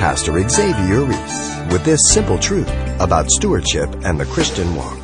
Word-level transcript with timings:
Pastor 0.00 0.32
Xavier 0.48 1.04
Reese 1.04 1.70
with 1.70 1.84
this 1.84 2.00
simple 2.10 2.38
truth 2.38 2.70
about 3.00 3.28
stewardship 3.28 3.94
and 4.02 4.18
the 4.18 4.24
Christian 4.24 4.74
walk. 4.74 4.96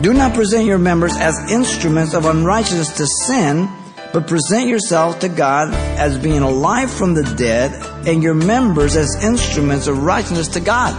Do 0.00 0.14
not 0.14 0.32
present 0.32 0.64
your 0.64 0.78
members 0.78 1.14
as 1.18 1.38
instruments 1.52 2.14
of 2.14 2.24
unrighteousness 2.24 2.96
to 2.96 3.06
sin, 3.26 3.68
but 4.14 4.26
present 4.26 4.66
yourself 4.66 5.18
to 5.18 5.28
God 5.28 5.74
as 5.74 6.16
being 6.16 6.40
alive 6.40 6.90
from 6.90 7.12
the 7.12 7.22
dead, 7.36 7.70
and 8.08 8.22
your 8.22 8.32
members 8.32 8.96
as 8.96 9.22
instruments 9.22 9.86
of 9.88 10.02
righteousness 10.02 10.48
to 10.48 10.60
God. 10.60 10.94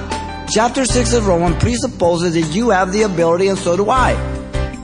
Chapter 0.52 0.86
6 0.86 1.14
of 1.14 1.26
Romans 1.26 1.56
presupposes 1.64 2.36
that 2.36 2.56
you 2.56 2.70
have 2.70 2.94
the 2.94 3.02
ability, 3.02 3.48
and 3.48 3.58
so 3.58 3.76
do 3.76 3.90
I. 3.90 4.14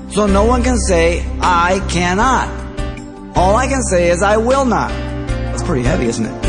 So 0.09 0.25
no 0.25 0.45
one 0.45 0.63
can 0.63 0.79
say, 0.79 1.23
I 1.41 1.79
cannot. 1.91 2.47
All 3.37 3.55
I 3.55 3.67
can 3.67 3.83
say 3.83 4.09
is, 4.09 4.23
I 4.23 4.37
will 4.37 4.65
not. 4.65 4.89
That's 4.89 5.61
pretty 5.61 5.83
heavy, 5.83 6.07
isn't 6.07 6.25
it? 6.25 6.46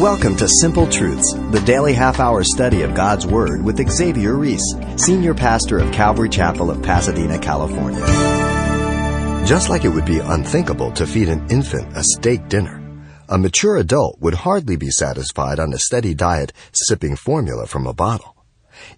Welcome 0.00 0.34
to 0.36 0.48
Simple 0.48 0.88
Truths, 0.88 1.34
the 1.50 1.60
daily 1.66 1.92
half 1.92 2.20
hour 2.20 2.42
study 2.42 2.80
of 2.80 2.94
God's 2.94 3.26
Word 3.26 3.62
with 3.62 3.86
Xavier 3.86 4.34
Reese, 4.34 4.64
Senior 4.96 5.34
Pastor 5.34 5.78
of 5.78 5.92
Calvary 5.92 6.30
Chapel 6.30 6.70
of 6.70 6.82
Pasadena, 6.82 7.38
California. 7.38 8.00
Just 9.46 9.68
like 9.68 9.84
it 9.84 9.90
would 9.90 10.06
be 10.06 10.18
unthinkable 10.18 10.90
to 10.92 11.06
feed 11.06 11.28
an 11.28 11.46
infant 11.50 11.94
a 11.94 12.02
steak 12.02 12.48
dinner, 12.48 12.82
a 13.28 13.36
mature 13.36 13.76
adult 13.76 14.18
would 14.20 14.32
hardly 14.32 14.76
be 14.76 14.88
satisfied 14.88 15.60
on 15.60 15.74
a 15.74 15.78
steady 15.78 16.14
diet 16.14 16.54
sipping 16.72 17.14
formula 17.14 17.66
from 17.66 17.86
a 17.86 17.92
bottle. 17.92 18.34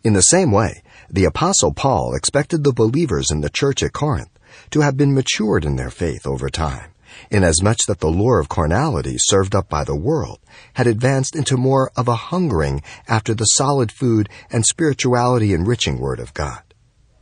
In 0.05 0.13
the 0.13 0.23
same 0.23 0.53
way, 0.53 0.85
the 1.11 1.25
Apostle 1.25 1.75
Paul 1.75 2.15
expected 2.15 2.63
the 2.63 2.73
believers 2.73 3.33
in 3.33 3.41
the 3.41 3.51
church 3.51 3.83
at 3.83 3.93
Corinth 3.93 4.31
to 4.71 4.83
have 4.83 4.97
been 4.97 5.15
matured 5.15 5.65
in 5.65 5.75
their 5.75 5.91
faith 5.91 6.29
over 6.29 6.49
time 6.49 6.93
inasmuch 7.31 7.79
that 7.87 8.01
the 8.01 8.09
lure 8.09 8.39
of 8.39 8.49
carnality 8.49 9.17
served 9.19 9.55
up 9.55 9.69
by 9.69 9.85
the 9.85 9.97
world 9.97 10.41
had 10.75 10.87
advanced 10.87 11.35
into 11.35 11.57
more 11.57 11.91
of 11.97 12.09
a 12.09 12.17
hungering 12.17 12.83
after 13.09 13.35
the 13.35 13.45
solid 13.45 13.91
food 13.91 14.29
and 14.51 14.65
spirituality 14.67 15.53
enriching 15.53 15.99
Word 15.99 16.21
of 16.21 16.35
God. 16.35 16.63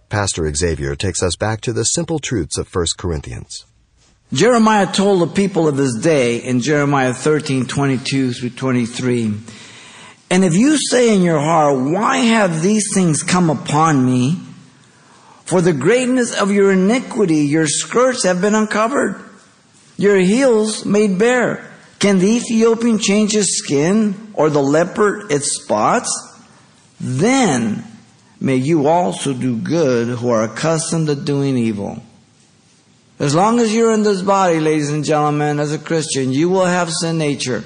Pastor 0.08 0.52
Xavier 0.52 0.96
takes 0.96 1.22
us 1.22 1.36
back 1.36 1.60
to 1.60 1.72
the 1.72 1.84
simple 1.84 2.18
truths 2.18 2.58
of 2.58 2.74
1 2.74 2.86
Corinthians. 2.98 3.64
Jeremiah 4.32 4.92
told 4.92 5.20
the 5.22 5.34
people 5.34 5.66
of 5.66 5.76
his 5.76 5.98
day 6.00 6.36
in 6.36 6.60
Jeremiah 6.60 7.14
13, 7.14 7.66
22 7.66 8.32
through 8.32 8.50
23, 8.50 9.34
And 10.30 10.44
if 10.44 10.54
you 10.54 10.76
say 10.76 11.14
in 11.14 11.22
your 11.22 11.40
heart, 11.40 11.78
Why 11.78 12.18
have 12.18 12.62
these 12.62 12.94
things 12.94 13.22
come 13.22 13.50
upon 13.50 14.04
me? 14.04 14.40
For 15.44 15.60
the 15.60 15.72
greatness 15.72 16.40
of 16.40 16.52
your 16.52 16.70
iniquity, 16.70 17.38
your 17.38 17.66
skirts 17.66 18.22
have 18.22 18.40
been 18.40 18.54
uncovered 18.54 19.20
your 20.00 20.16
heels 20.16 20.86
made 20.86 21.18
bare. 21.18 21.62
Can 21.98 22.20
the 22.20 22.26
Ethiopian 22.26 22.98
change 22.98 23.32
his 23.32 23.58
skin 23.58 24.32
or 24.32 24.48
the 24.48 24.62
leopard 24.62 25.30
its 25.30 25.60
spots? 25.62 26.08
Then 26.98 27.84
may 28.40 28.56
you 28.56 28.86
also 28.86 29.34
do 29.34 29.58
good 29.58 30.08
who 30.08 30.30
are 30.30 30.44
accustomed 30.44 31.08
to 31.08 31.14
doing 31.14 31.58
evil. 31.58 32.02
As 33.18 33.34
long 33.34 33.60
as 33.60 33.74
you're 33.74 33.92
in 33.92 34.02
this 34.02 34.22
body, 34.22 34.58
ladies 34.58 34.88
and 34.88 35.04
gentlemen, 35.04 35.60
as 35.60 35.74
a 35.74 35.78
Christian, 35.78 36.32
you 36.32 36.48
will 36.48 36.64
have 36.64 36.90
sin 36.90 37.18
nature. 37.18 37.62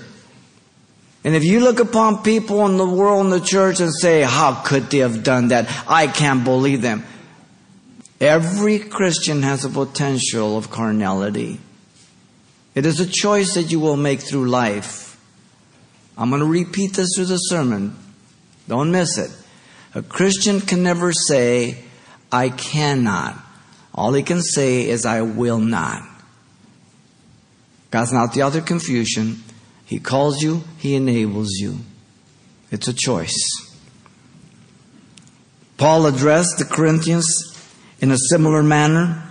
And 1.23 1.37
if 1.37 1.45
you 1.45 1.61
look 1.61 1.79
upon 1.79 2.25
people 2.25 2.67
in 2.67 2.79
the 2.79 2.85
world 2.85 3.27
in 3.27 3.31
the 3.31 3.39
church 3.39 3.79
and 3.79 3.95
say, 3.95 4.23
how 4.23 4.55
could 4.55 4.91
they 4.91 4.99
have 4.99 5.23
done 5.23 5.49
that? 5.49 5.69
I 5.89 6.09
can't 6.09 6.43
believe 6.43 6.83
them. 6.83 7.05
Every 8.21 8.81
Christian 8.81 9.43
has 9.43 9.65
a 9.65 9.71
potential 9.71 10.59
of 10.59 10.73
carnality. 10.73 11.61
It 12.75 12.87
is 12.87 13.01
a 13.01 13.07
choice 13.07 13.55
that 13.55 13.71
you 13.71 13.79
will 13.81 13.97
make 13.97 14.21
through 14.21 14.49
life. 14.49 15.21
I'm 16.19 16.31
going 16.31 16.41
to 16.41 16.47
repeat 16.47 16.95
this 16.95 17.11
through 17.15 17.27
the 17.27 17.37
sermon. 17.37 17.97
Don't 18.69 18.91
miss 18.91 19.19
it. 19.19 19.31
A 19.95 20.03
Christian 20.03 20.61
can 20.61 20.83
never 20.83 21.13
say, 21.13 21.85
I 22.33 22.49
cannot. 22.49 23.39
All 23.95 24.13
he 24.13 24.23
can 24.23 24.43
say 24.43 24.89
is, 24.89 25.07
I 25.07 25.23
will 25.23 25.59
not. 25.59 26.03
God's 27.91 28.13
not 28.13 28.33
the 28.33 28.43
of 28.43 28.67
confusion. 28.67 29.45
He 29.85 30.01
calls 30.01 30.43
you, 30.43 30.65
He 30.79 30.97
enables 30.97 31.51
you. 31.53 31.79
It's 32.73 32.89
a 32.89 32.93
choice. 32.93 33.39
Paul 35.77 36.07
addressed 36.07 36.59
the 36.59 36.65
Corinthians 36.65 37.27
in 38.01 38.11
a 38.11 38.19
similar 38.19 38.63
manner 38.63 39.31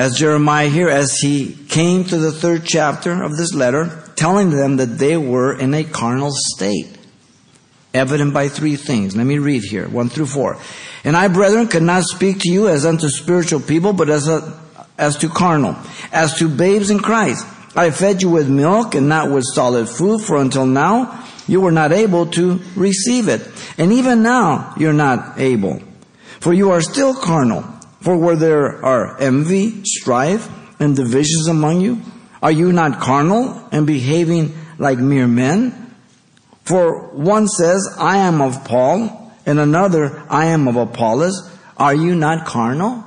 as 0.00 0.16
Jeremiah 0.16 0.70
here, 0.70 0.88
as 0.88 1.18
he 1.18 1.54
came 1.68 2.04
to 2.04 2.16
the 2.16 2.32
third 2.32 2.64
chapter 2.64 3.22
of 3.22 3.36
this 3.36 3.52
letter, 3.52 4.02
telling 4.16 4.48
them 4.48 4.78
that 4.78 4.96
they 4.96 5.18
were 5.18 5.52
in 5.52 5.74
a 5.74 5.84
carnal 5.84 6.30
state, 6.32 6.88
evident 7.92 8.32
by 8.32 8.48
three 8.48 8.76
things. 8.76 9.14
Let 9.14 9.26
me 9.26 9.36
read 9.36 9.62
here, 9.62 9.86
one 9.90 10.08
through 10.08 10.24
four. 10.24 10.56
And 11.04 11.14
I, 11.14 11.28
brethren, 11.28 11.68
could 11.68 11.82
not 11.82 12.04
speak 12.04 12.38
to 12.40 12.48
you 12.50 12.68
as 12.68 12.86
unto 12.86 13.10
spiritual 13.10 13.60
people, 13.60 13.92
but 13.92 14.08
as, 14.08 14.26
a, 14.26 14.58
as 14.96 15.18
to 15.18 15.28
carnal, 15.28 15.76
as 16.12 16.38
to 16.38 16.48
babes 16.48 16.88
in 16.88 17.00
Christ. 17.00 17.46
I 17.76 17.90
fed 17.90 18.22
you 18.22 18.30
with 18.30 18.48
milk 18.48 18.94
and 18.94 19.06
not 19.06 19.30
with 19.30 19.44
solid 19.44 19.86
food, 19.86 20.22
for 20.22 20.38
until 20.38 20.64
now 20.64 21.28
you 21.46 21.60
were 21.60 21.72
not 21.72 21.92
able 21.92 22.24
to 22.28 22.58
receive 22.74 23.28
it. 23.28 23.46
And 23.76 23.92
even 23.92 24.22
now 24.22 24.72
you're 24.78 24.94
not 24.94 25.38
able. 25.38 25.82
For 26.40 26.54
you 26.54 26.70
are 26.70 26.80
still 26.80 27.14
carnal. 27.14 27.79
For 28.00 28.16
where 28.16 28.36
there 28.36 28.84
are 28.84 29.20
envy, 29.20 29.84
strife, 29.84 30.48
and 30.80 30.96
divisions 30.96 31.48
among 31.48 31.80
you, 31.82 32.00
are 32.42 32.50
you 32.50 32.72
not 32.72 33.00
carnal 33.00 33.68
and 33.70 33.86
behaving 33.86 34.54
like 34.78 34.98
mere 34.98 35.28
men? 35.28 35.94
For 36.64 37.08
one 37.08 37.48
says, 37.48 37.94
I 37.98 38.18
am 38.18 38.40
of 38.40 38.64
Paul, 38.64 39.32
and 39.44 39.58
another, 39.58 40.22
I 40.30 40.46
am 40.46 40.68
of 40.68 40.76
Apollos. 40.76 41.50
Are 41.76 41.94
you 41.94 42.14
not 42.14 42.46
carnal? 42.46 43.04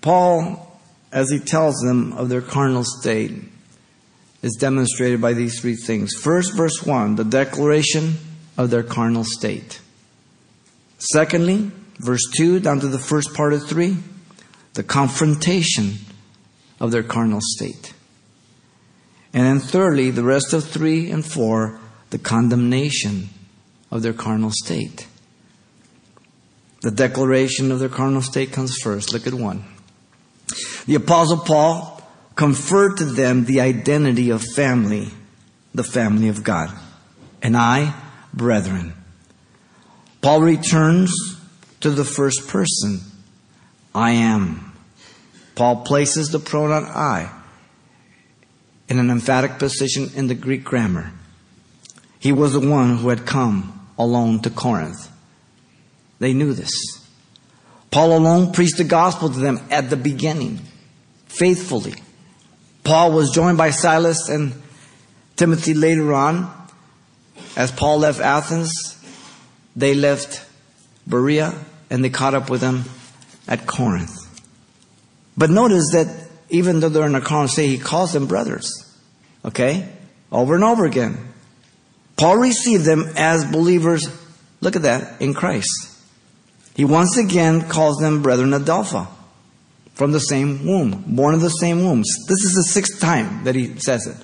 Paul, 0.00 0.80
as 1.12 1.30
he 1.30 1.38
tells 1.38 1.80
them 1.80 2.12
of 2.14 2.28
their 2.28 2.40
carnal 2.40 2.84
state, 2.84 3.32
is 4.42 4.56
demonstrated 4.58 5.20
by 5.20 5.34
these 5.34 5.60
three 5.60 5.76
things. 5.76 6.14
First, 6.14 6.56
verse 6.56 6.82
1, 6.82 7.16
the 7.16 7.24
declaration 7.24 8.14
of 8.56 8.70
their 8.70 8.82
carnal 8.82 9.24
state. 9.24 9.80
Secondly, 10.98 11.70
verse 12.00 12.22
2 12.36 12.60
down 12.60 12.80
to 12.80 12.88
the 12.88 12.98
first 12.98 13.34
part 13.34 13.52
of 13.52 13.66
3, 13.66 13.96
the 14.74 14.82
confrontation 14.82 15.98
of 16.80 16.90
their 16.90 17.02
carnal 17.02 17.40
state. 17.42 17.92
And 19.32 19.46
then 19.46 19.60
thirdly, 19.60 20.10
the 20.10 20.24
rest 20.24 20.52
of 20.52 20.64
3 20.64 21.10
and 21.10 21.24
4, 21.24 21.78
the 22.10 22.18
condemnation 22.18 23.28
of 23.90 24.02
their 24.02 24.12
carnal 24.12 24.50
state. 24.50 25.06
The 26.82 26.90
declaration 26.90 27.70
of 27.70 27.78
their 27.78 27.88
carnal 27.88 28.22
state 28.22 28.52
comes 28.52 28.76
first. 28.82 29.12
Look 29.12 29.26
at 29.26 29.34
1. 29.34 29.64
The 30.86 30.94
Apostle 30.94 31.38
Paul 31.38 32.02
conferred 32.34 32.96
to 32.96 33.04
them 33.04 33.44
the 33.44 33.60
identity 33.60 34.30
of 34.30 34.42
family, 34.42 35.08
the 35.74 35.84
family 35.84 36.28
of 36.28 36.42
God. 36.42 36.70
And 37.42 37.56
I, 37.56 37.94
brethren. 38.32 38.94
Paul 40.22 40.40
returns 40.40 41.39
to 41.80 41.90
the 41.90 42.04
first 42.04 42.48
person. 42.48 43.00
I 43.94 44.12
am. 44.12 44.72
Paul 45.54 45.84
places 45.84 46.30
the 46.30 46.38
pronoun 46.38 46.84
I 46.84 47.30
in 48.88 48.98
an 48.98 49.10
emphatic 49.10 49.58
position 49.58 50.10
in 50.14 50.26
the 50.26 50.34
Greek 50.34 50.64
grammar. 50.64 51.12
He 52.18 52.32
was 52.32 52.52
the 52.52 52.60
one 52.60 52.98
who 52.98 53.08
had 53.08 53.26
come 53.26 53.88
alone 53.98 54.40
to 54.40 54.50
Corinth. 54.50 55.10
They 56.18 56.32
knew 56.32 56.52
this. 56.52 56.70
Paul 57.90 58.16
alone 58.16 58.52
preached 58.52 58.76
the 58.76 58.84
gospel 58.84 59.30
to 59.30 59.38
them 59.38 59.60
at 59.70 59.90
the 59.90 59.96
beginning, 59.96 60.60
faithfully. 61.26 61.94
Paul 62.84 63.12
was 63.12 63.30
joined 63.30 63.58
by 63.58 63.70
Silas 63.70 64.28
and 64.28 64.54
Timothy 65.36 65.74
later 65.74 66.12
on. 66.12 66.50
As 67.56 67.72
Paul 67.72 67.98
left 67.98 68.20
Athens, 68.20 68.72
they 69.74 69.94
left 69.94 70.44
Berea 71.06 71.54
and 71.90 72.04
they 72.04 72.10
caught 72.10 72.34
up 72.34 72.48
with 72.48 72.60
them 72.60 72.84
at 73.46 73.66
Corinth. 73.66 74.16
But 75.36 75.50
notice 75.50 75.90
that 75.92 76.28
even 76.48 76.80
though 76.80 76.88
they're 76.88 77.06
in 77.06 77.14
a 77.14 77.48
state, 77.48 77.68
he 77.68 77.78
calls 77.78 78.12
them 78.12 78.26
brothers. 78.26 78.70
Okay? 79.44 79.88
Over 80.30 80.54
and 80.54 80.64
over 80.64 80.84
again. 80.84 81.32
Paul 82.16 82.36
received 82.36 82.84
them 82.84 83.10
as 83.16 83.50
believers, 83.50 84.06
look 84.60 84.76
at 84.76 84.82
that, 84.82 85.20
in 85.20 85.34
Christ. 85.34 85.68
He 86.74 86.84
once 86.84 87.16
again 87.16 87.68
calls 87.68 87.98
them 87.98 88.22
brethren 88.22 88.50
Adelpha 88.50 89.08
from 89.94 90.12
the 90.12 90.20
same 90.20 90.66
womb, 90.66 91.04
born 91.06 91.34
of 91.34 91.40
the 91.40 91.48
same 91.48 91.84
womb. 91.84 92.00
This 92.00 92.44
is 92.44 92.52
the 92.54 92.70
sixth 92.70 93.00
time 93.00 93.44
that 93.44 93.54
he 93.54 93.78
says 93.78 94.06
it. 94.06 94.16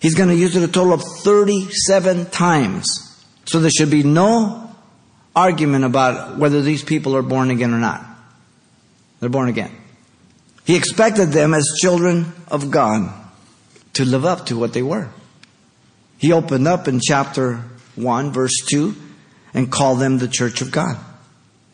He's 0.00 0.14
going 0.14 0.28
to 0.28 0.34
use 0.34 0.54
it 0.56 0.62
a 0.62 0.72
total 0.72 0.92
of 0.92 1.02
37 1.22 2.26
times. 2.26 2.86
So 3.46 3.60
there 3.60 3.70
should 3.70 3.90
be 3.90 4.02
no 4.02 4.65
argument 5.36 5.84
about 5.84 6.38
whether 6.38 6.62
these 6.62 6.82
people 6.82 7.14
are 7.14 7.22
born 7.22 7.50
again 7.50 7.72
or 7.74 7.78
not. 7.78 8.04
They're 9.20 9.28
born 9.28 9.48
again. 9.48 9.70
He 10.64 10.74
expected 10.74 11.26
them 11.26 11.54
as 11.54 11.78
children 11.80 12.32
of 12.48 12.70
God 12.70 13.12
to 13.92 14.04
live 14.04 14.24
up 14.24 14.46
to 14.46 14.58
what 14.58 14.72
they 14.72 14.82
were. 14.82 15.10
He 16.18 16.32
opened 16.32 16.66
up 16.66 16.88
in 16.88 17.00
chapter 17.00 17.62
1, 17.94 18.32
verse 18.32 18.64
2, 18.68 18.94
and 19.54 19.70
called 19.70 20.00
them 20.00 20.18
the 20.18 20.28
church 20.28 20.60
of 20.62 20.72
God. 20.72 20.96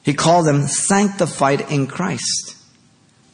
He 0.02 0.14
called 0.14 0.46
them 0.46 0.66
sanctified 0.66 1.70
in 1.70 1.86
Christ. 1.86 2.56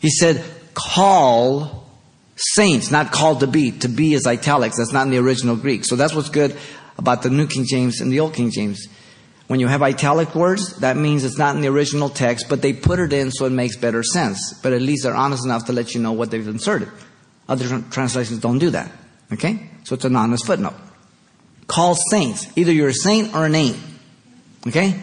He 0.01 0.11
said, 0.11 0.45
call 0.75 1.89
saints, 2.37 2.91
not 2.91 3.11
called 3.11 3.41
to 3.41 3.47
be. 3.47 3.73
To 3.73 3.89
be 3.89 4.15
is 4.15 4.27
italics. 4.27 4.77
That's 4.77 4.93
not 4.93 5.07
in 5.07 5.11
the 5.11 5.19
original 5.19 5.57
Greek. 5.57 5.85
So 5.85 5.97
that's 5.97 6.15
what's 6.15 6.29
good 6.29 6.57
about 6.99 7.23
the 7.23 7.31
New 7.31 7.47
King 7.47 7.65
James 7.67 8.01
and 8.01 8.13
the 8.13 8.21
Old 8.21 8.35
King 8.35 8.51
James. 8.51 8.87
When 9.49 9.61
you 9.61 9.67
have 9.67 9.83
italic 9.83 10.35
words, 10.35 10.77
that 10.81 10.99
means 10.99 11.25
it's 11.25 11.39
not 11.39 11.57
in 11.57 11.63
the 11.63 11.69
original 11.69 12.11
text, 12.11 12.51
but 12.51 12.61
they 12.61 12.75
put 12.75 12.99
it 12.99 13.15
in 13.15 13.31
so 13.31 13.47
it 13.47 13.51
makes 13.51 13.77
better 13.77 14.03
sense. 14.03 14.53
But 14.63 14.75
at 14.75 14.83
least 14.83 15.05
they're 15.05 15.17
honest 15.17 15.45
enough 15.45 15.65
to 15.67 15.73
let 15.73 15.95
you 15.95 16.03
know 16.03 16.13
what 16.13 16.31
they've 16.31 16.47
inserted. 16.47 16.91
Other 17.49 17.81
translations 17.91 18.41
don't 18.41 18.59
do 18.59 18.71
that. 18.71 18.93
Okay? 19.33 19.71
So 19.85 19.95
it's 19.95 20.05
an 20.05 20.17
honest 20.17 20.47
footnote. 20.47 20.75
Call 21.67 21.97
saints. 22.11 22.47
Either 22.57 22.73
you're 22.73 22.89
a 22.89 22.95
saint 22.95 23.35
or 23.35 23.47
an 23.47 23.55
ain't. 23.55 23.79
Okay? 24.67 25.01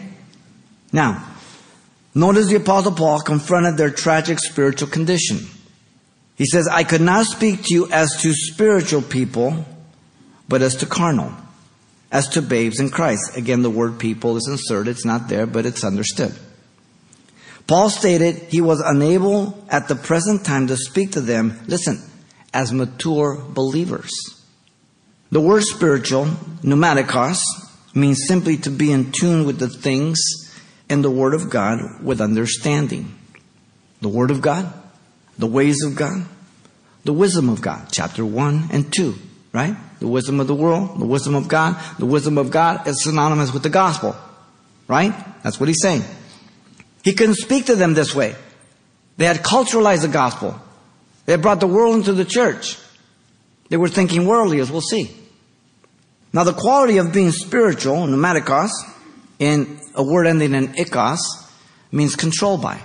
Now, 0.92 1.26
notice 2.14 2.46
the 2.46 2.54
Apostle 2.54 2.92
Paul 2.92 3.18
confronted 3.20 3.76
their 3.76 3.90
tragic 3.90 4.38
spiritual 4.38 4.88
condition. 4.88 5.40
He 6.36 6.46
says, 6.46 6.68
I 6.68 6.84
could 6.84 7.00
not 7.00 7.26
speak 7.26 7.64
to 7.64 7.74
you 7.74 7.90
as 7.90 8.22
to 8.22 8.32
spiritual 8.32 9.02
people, 9.02 9.64
but 10.48 10.62
as 10.62 10.76
to 10.76 10.86
carnal 10.86 11.32
as 12.16 12.30
to 12.30 12.40
babes 12.40 12.80
in 12.80 12.88
Christ. 12.88 13.36
Again, 13.36 13.60
the 13.60 13.68
word 13.68 13.98
people 13.98 14.38
is 14.38 14.48
inserted. 14.48 14.88
It's 14.88 15.04
not 15.04 15.28
there, 15.28 15.46
but 15.46 15.66
it's 15.66 15.84
understood. 15.84 16.34
Paul 17.66 17.90
stated 17.90 18.36
he 18.48 18.62
was 18.62 18.80
unable 18.80 19.62
at 19.68 19.86
the 19.88 19.96
present 19.96 20.42
time 20.42 20.68
to 20.68 20.78
speak 20.78 21.12
to 21.12 21.20
them, 21.20 21.60
listen, 21.66 22.02
as 22.54 22.72
mature 22.72 23.36
believers. 23.36 24.10
The 25.30 25.42
word 25.42 25.64
spiritual, 25.64 26.24
pneumatikos, 26.62 27.36
means 27.94 28.26
simply 28.26 28.56
to 28.58 28.70
be 28.70 28.92
in 28.92 29.12
tune 29.12 29.44
with 29.44 29.58
the 29.58 29.68
things 29.68 30.18
in 30.88 31.02
the 31.02 31.10
Word 31.10 31.34
of 31.34 31.50
God 31.50 32.02
with 32.02 32.22
understanding. 32.22 33.14
The 34.00 34.08
Word 34.08 34.30
of 34.30 34.40
God, 34.40 34.72
the 35.36 35.46
ways 35.46 35.82
of 35.84 35.96
God, 35.96 36.24
the 37.04 37.12
wisdom 37.12 37.50
of 37.50 37.60
God, 37.60 37.88
chapter 37.92 38.24
1 38.24 38.68
and 38.72 38.90
2, 38.90 39.14
right? 39.52 39.76
The 40.00 40.06
wisdom 40.06 40.40
of 40.40 40.46
the 40.46 40.54
world, 40.54 41.00
the 41.00 41.06
wisdom 41.06 41.34
of 41.34 41.48
God. 41.48 41.80
The 41.98 42.06
wisdom 42.06 42.38
of 42.38 42.50
God 42.50 42.86
is 42.86 43.02
synonymous 43.02 43.52
with 43.52 43.62
the 43.62 43.70
gospel. 43.70 44.16
Right? 44.88 45.14
That's 45.42 45.58
what 45.58 45.68
he's 45.68 45.80
saying. 45.80 46.02
He 47.02 47.14
couldn't 47.14 47.36
speak 47.36 47.66
to 47.66 47.76
them 47.76 47.94
this 47.94 48.14
way. 48.14 48.34
They 49.16 49.24
had 49.24 49.38
culturalized 49.38 50.02
the 50.02 50.08
gospel. 50.08 50.60
They 51.24 51.32
had 51.32 51.42
brought 51.42 51.60
the 51.60 51.66
world 51.66 51.96
into 51.96 52.12
the 52.12 52.24
church. 52.24 52.78
They 53.68 53.76
were 53.76 53.88
thinking 53.88 54.26
worldly, 54.26 54.60
as 54.60 54.70
we'll 54.70 54.80
see. 54.80 55.16
Now, 56.32 56.44
the 56.44 56.52
quality 56.52 56.98
of 56.98 57.12
being 57.12 57.32
spiritual, 57.32 57.96
pneumatikos, 57.96 58.70
in 59.38 59.80
a 59.94 60.02
word 60.02 60.26
ending 60.26 60.54
in 60.54 60.68
ikos, 60.74 61.18
means 61.90 62.14
controlled 62.16 62.62
by. 62.62 62.80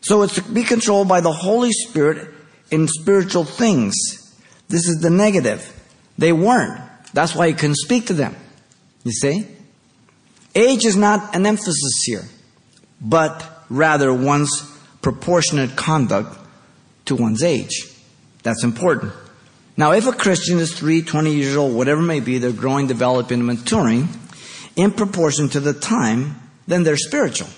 So 0.00 0.22
it's 0.22 0.34
to 0.34 0.42
be 0.42 0.64
controlled 0.64 1.08
by 1.08 1.20
the 1.20 1.32
Holy 1.32 1.72
Spirit 1.72 2.34
in 2.70 2.88
spiritual 2.88 3.44
things. 3.44 3.94
This 4.68 4.86
is 4.88 5.00
the 5.00 5.10
negative. 5.10 5.79
They 6.20 6.34
weren't. 6.34 6.78
That's 7.14 7.34
why 7.34 7.48
he 7.48 7.54
couldn't 7.54 7.78
speak 7.78 8.08
to 8.08 8.12
them. 8.12 8.36
You 9.04 9.12
see? 9.12 9.46
Age 10.54 10.84
is 10.84 10.94
not 10.94 11.34
an 11.34 11.46
emphasis 11.46 12.02
here, 12.04 12.24
but 13.00 13.64
rather 13.70 14.12
one's 14.12 14.52
proportionate 15.00 15.76
conduct 15.76 16.38
to 17.06 17.16
one's 17.16 17.42
age. 17.42 17.88
That's 18.42 18.64
important. 18.64 19.14
Now, 19.78 19.92
if 19.92 20.06
a 20.06 20.12
Christian 20.12 20.58
is 20.58 20.74
3, 20.74 21.00
20 21.00 21.32
years 21.32 21.56
old, 21.56 21.74
whatever 21.74 22.02
may 22.02 22.20
be, 22.20 22.36
they're 22.36 22.52
growing, 22.52 22.86
developing, 22.86 23.46
maturing 23.46 24.10
in 24.76 24.90
proportion 24.90 25.48
to 25.48 25.60
the 25.60 25.72
time, 25.72 26.38
then 26.66 26.82
they're 26.82 26.98
spiritual. 26.98 27.48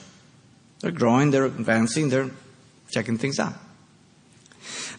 They're 0.81 0.93
growing, 0.93 1.32
they're 1.32 1.47
advancing, 1.47 2.11
they're 2.11 2.31
checking 2.93 3.19
things 3.19 3.41
out. 3.41 3.55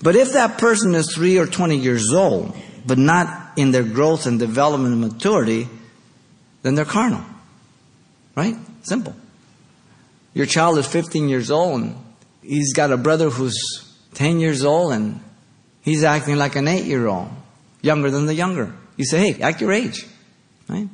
But 0.02 0.18
if 0.18 0.34
that 0.34 0.58
person 0.58 0.96
is 0.96 1.16
3 1.16 1.38
or 1.38 1.48
20 1.48 1.78
years 1.78 2.12
old, 2.12 2.54
but 2.86 2.98
not 2.98 3.58
in 3.58 3.72
their 3.72 3.84
growth 3.84 4.26
and 4.26 4.40
development 4.40 4.94
and 4.94 5.14
maturity, 5.14 5.68
then 6.62 6.76
they're 6.76 6.86
carnal. 6.86 7.24
Right? 8.36 8.56
Simple. 8.84 9.16
Your 10.34 10.46
child 10.46 10.78
is 10.78 10.88
15 10.88 11.30
years 11.30 11.52
old 11.52 11.82
and 11.82 11.96
he's 12.42 12.74
got 12.74 12.92
a 12.92 12.98
brother 12.98 13.30
who's 13.30 13.56
10 14.16 14.40
years 14.40 14.66
old 14.66 14.94
and 14.94 15.20
he's 15.82 16.04
acting 16.04 16.38
like 16.38 16.56
an 16.56 16.68
8 16.68 16.86
year 16.86 17.08
old, 17.08 17.30
younger 17.82 18.10
than 18.10 18.26
the 18.26 18.34
younger. 18.34 18.74
You 18.98 19.06
say, 19.06 19.34
hey, 19.34 19.42
act 19.42 19.62
your 19.62 19.72
age. 19.72 20.06
Right? 20.68 20.88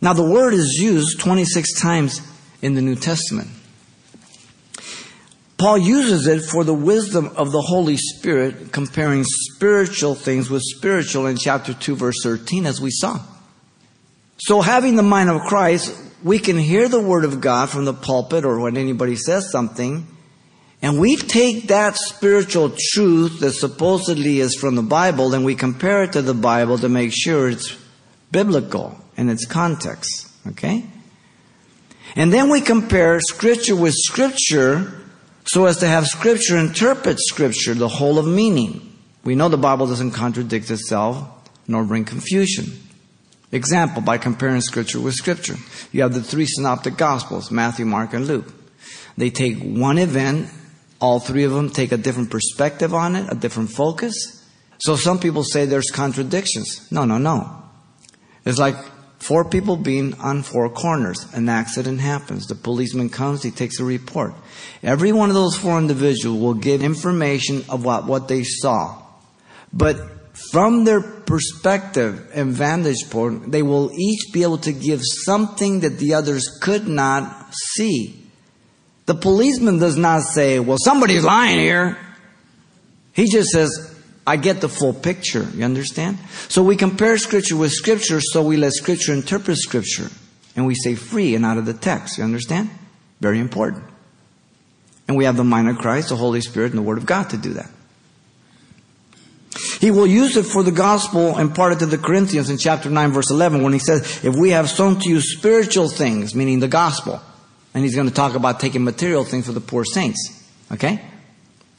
Now 0.00 0.12
the 0.12 0.24
word 0.24 0.52
is 0.54 0.74
used 0.74 1.20
26 1.20 1.80
times 1.80 2.20
in 2.60 2.74
the 2.74 2.82
New 2.82 2.96
Testament. 2.96 3.48
Paul 5.58 5.78
uses 5.78 6.26
it 6.26 6.42
for 6.42 6.64
the 6.64 6.74
wisdom 6.74 7.30
of 7.36 7.50
the 7.50 7.62
Holy 7.62 7.96
Spirit, 7.96 8.72
comparing 8.72 9.24
spiritual 9.24 10.14
things 10.14 10.50
with 10.50 10.62
spiritual 10.62 11.26
in 11.26 11.36
chapter 11.38 11.72
2, 11.72 11.96
verse 11.96 12.16
13, 12.22 12.66
as 12.66 12.80
we 12.80 12.90
saw. 12.90 13.20
So, 14.38 14.60
having 14.60 14.96
the 14.96 15.02
mind 15.02 15.30
of 15.30 15.40
Christ, 15.42 15.98
we 16.22 16.38
can 16.38 16.58
hear 16.58 16.88
the 16.88 17.00
word 17.00 17.24
of 17.24 17.40
God 17.40 17.70
from 17.70 17.86
the 17.86 17.94
pulpit 17.94 18.44
or 18.44 18.60
when 18.60 18.76
anybody 18.76 19.16
says 19.16 19.50
something, 19.50 20.06
and 20.82 21.00
we 21.00 21.16
take 21.16 21.68
that 21.68 21.96
spiritual 21.96 22.74
truth 22.92 23.40
that 23.40 23.52
supposedly 23.52 24.40
is 24.40 24.54
from 24.54 24.74
the 24.74 24.82
Bible 24.82 25.32
and 25.32 25.44
we 25.44 25.54
compare 25.54 26.02
it 26.02 26.12
to 26.12 26.22
the 26.22 26.34
Bible 26.34 26.76
to 26.78 26.88
make 26.88 27.12
sure 27.14 27.48
it's 27.48 27.76
biblical 28.30 29.00
in 29.16 29.30
its 29.30 29.46
context. 29.46 30.28
Okay? 30.48 30.84
And 32.14 32.30
then 32.30 32.50
we 32.50 32.60
compare 32.60 33.20
scripture 33.20 33.74
with 33.74 33.94
scripture 33.94 35.05
so 35.46 35.66
as 35.66 35.78
to 35.78 35.86
have 35.86 36.06
Scripture 36.06 36.58
interpret 36.58 37.18
Scripture, 37.20 37.74
the 37.74 37.88
whole 37.88 38.18
of 38.18 38.26
meaning. 38.26 38.82
We 39.24 39.34
know 39.34 39.48
the 39.48 39.56
Bible 39.56 39.86
doesn't 39.86 40.12
contradict 40.12 40.70
itself 40.70 41.28
nor 41.68 41.84
bring 41.84 42.04
confusion. 42.04 42.80
Example, 43.52 44.02
by 44.02 44.18
comparing 44.18 44.60
Scripture 44.60 45.00
with 45.00 45.14
Scripture. 45.14 45.56
You 45.92 46.02
have 46.02 46.14
the 46.14 46.22
three 46.22 46.46
synoptic 46.46 46.96
Gospels, 46.96 47.50
Matthew, 47.50 47.86
Mark, 47.86 48.12
and 48.12 48.26
Luke. 48.26 48.52
They 49.16 49.30
take 49.30 49.58
one 49.62 49.98
event, 49.98 50.50
all 51.00 51.20
three 51.20 51.44
of 51.44 51.52
them 51.52 51.70
take 51.70 51.92
a 51.92 51.96
different 51.96 52.30
perspective 52.30 52.92
on 52.92 53.16
it, 53.16 53.30
a 53.30 53.34
different 53.34 53.70
focus. 53.70 54.44
So 54.78 54.96
some 54.96 55.18
people 55.18 55.42
say 55.42 55.64
there's 55.64 55.90
contradictions. 55.90 56.90
No, 56.90 57.04
no, 57.04 57.18
no. 57.18 57.62
It's 58.44 58.58
like 58.58 58.76
Four 59.18 59.44
people 59.46 59.76
being 59.76 60.14
on 60.20 60.42
four 60.42 60.68
corners. 60.68 61.26
An 61.32 61.48
accident 61.48 62.00
happens. 62.00 62.46
The 62.46 62.54
policeman 62.54 63.08
comes, 63.08 63.42
he 63.42 63.50
takes 63.50 63.80
a 63.80 63.84
report. 63.84 64.34
Every 64.82 65.12
one 65.12 65.30
of 65.30 65.34
those 65.34 65.56
four 65.56 65.78
individuals 65.78 66.40
will 66.40 66.54
give 66.54 66.82
information 66.82 67.64
about 67.68 68.06
what 68.06 68.28
they 68.28 68.44
saw. 68.44 69.02
But 69.72 69.96
from 70.52 70.84
their 70.84 71.00
perspective 71.00 72.30
and 72.34 72.52
vantage 72.52 73.08
point, 73.10 73.50
they 73.50 73.62
will 73.62 73.90
each 73.98 74.32
be 74.32 74.42
able 74.42 74.58
to 74.58 74.72
give 74.72 75.00
something 75.02 75.80
that 75.80 75.98
the 75.98 76.14
others 76.14 76.58
could 76.60 76.86
not 76.86 77.54
see. 77.54 78.22
The 79.06 79.14
policeman 79.14 79.78
does 79.78 79.96
not 79.96 80.22
say, 80.22 80.58
well, 80.58 80.78
somebody's 80.78 81.24
lying 81.24 81.58
here. 81.58 81.96
He 83.12 83.30
just 83.30 83.48
says, 83.50 83.95
I 84.26 84.36
get 84.36 84.60
the 84.60 84.68
full 84.68 84.92
picture. 84.92 85.46
You 85.54 85.64
understand? 85.64 86.18
So 86.48 86.62
we 86.62 86.76
compare 86.76 87.16
scripture 87.16 87.56
with 87.56 87.70
scripture, 87.72 88.20
so 88.20 88.42
we 88.42 88.56
let 88.56 88.72
scripture 88.72 89.12
interpret 89.12 89.58
scripture. 89.58 90.10
And 90.56 90.66
we 90.66 90.74
say 90.74 90.94
free 90.94 91.34
and 91.34 91.44
out 91.44 91.58
of 91.58 91.66
the 91.66 91.74
text. 91.74 92.18
You 92.18 92.24
understand? 92.24 92.70
Very 93.20 93.38
important. 93.38 93.84
And 95.06 95.16
we 95.16 95.24
have 95.24 95.36
the 95.36 95.44
mind 95.44 95.68
of 95.68 95.78
Christ, 95.78 96.08
the 96.08 96.16
Holy 96.16 96.40
Spirit, 96.40 96.72
and 96.72 96.78
the 96.78 96.82
Word 96.82 96.98
of 96.98 97.06
God 97.06 97.30
to 97.30 97.36
do 97.36 97.52
that. 97.54 97.70
He 99.80 99.90
will 99.90 100.06
use 100.06 100.36
it 100.36 100.44
for 100.44 100.62
the 100.62 100.72
gospel 100.72 101.38
imparted 101.38 101.78
to 101.80 101.86
the 101.86 101.98
Corinthians 101.98 102.50
in 102.50 102.58
chapter 102.58 102.90
9 102.90 103.12
verse 103.12 103.30
11 103.30 103.62
when 103.62 103.72
he 103.72 103.78
says, 103.78 104.24
if 104.24 104.34
we 104.34 104.50
have 104.50 104.68
sown 104.68 104.98
to 105.00 105.08
you 105.08 105.20
spiritual 105.20 105.88
things, 105.88 106.34
meaning 106.34 106.60
the 106.60 106.68
gospel, 106.68 107.20
and 107.72 107.84
he's 107.84 107.94
going 107.94 108.08
to 108.08 108.14
talk 108.14 108.34
about 108.34 108.58
taking 108.58 108.84
material 108.84 109.24
things 109.24 109.46
for 109.46 109.52
the 109.52 109.60
poor 109.60 109.84
saints, 109.84 110.50
okay? 110.72 111.00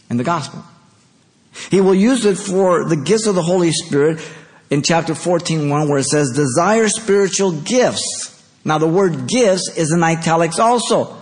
In 0.10 0.18
the 0.18 0.24
gospel. 0.24 0.64
He 1.70 1.82
will 1.82 1.96
use 1.96 2.26
it 2.26 2.38
for 2.38 2.86
the 2.86 2.96
gifts 2.96 3.28
of 3.28 3.36
the 3.36 3.42
Holy 3.42 3.72
Spirit 3.72 4.20
in 4.70 4.82
chapter 4.82 5.16
14, 5.16 5.70
1, 5.70 5.90
where 5.90 6.00
it 6.00 6.06
says, 6.06 6.32
desire 6.32 6.88
spiritual 6.88 7.52
gifts. 7.62 8.34
Now 8.66 8.78
the 8.78 8.88
word 8.88 9.28
gifts 9.28 9.78
is 9.78 9.92
in 9.92 10.04
italics 10.04 10.60
also. 10.60 11.16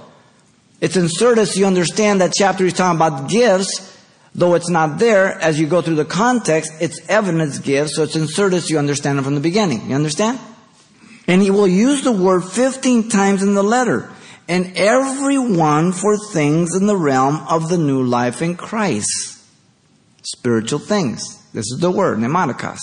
It's 0.82 0.98
inserted 0.98 1.48
so 1.48 1.60
you 1.60 1.66
understand 1.66 2.22
that 2.22 2.34
chapter 2.34 2.66
is 2.66 2.74
talking 2.74 2.98
about 2.98 3.30
gifts, 3.30 3.98
though 4.34 4.56
it's 4.56 4.70
not 4.70 5.00
there, 5.00 5.34
as 5.40 5.60
you 5.60 5.68
go 5.68 5.82
through 5.82 5.96
the 5.96 6.06
context, 6.06 6.72
it's 6.82 7.08
evidence 7.08 7.60
gifts, 7.60 7.96
so 7.96 8.04
it's 8.04 8.16
inserted 8.16 8.64
so 8.64 8.70
you 8.70 8.80
understand 8.80 9.20
it 9.20 9.22
from 9.22 9.36
the 9.36 9.42
beginning. 9.42 9.90
You 9.90 9.96
understand? 9.96 10.40
And 11.28 11.42
he 11.42 11.52
will 11.52 11.68
use 11.68 12.04
the 12.04 12.12
word 12.12 12.44
15 12.44 13.10
times 13.10 13.42
in 13.42 13.54
the 13.54 13.64
letter, 13.64 14.12
and 14.48 14.74
every 14.76 15.38
one 15.38 15.92
for 15.92 16.18
things 16.18 16.76
in 16.76 16.88
the 16.88 16.98
realm 16.98 17.46
of 17.50 17.70
the 17.70 17.78
new 17.78 18.04
life 18.04 18.42
in 18.42 18.56
Christ. 18.56 19.35
Spiritual 20.26 20.80
things. 20.80 21.44
This 21.54 21.66
is 21.72 21.80
the 21.80 21.92
word, 21.92 22.20
pneumatikos. 22.20 22.80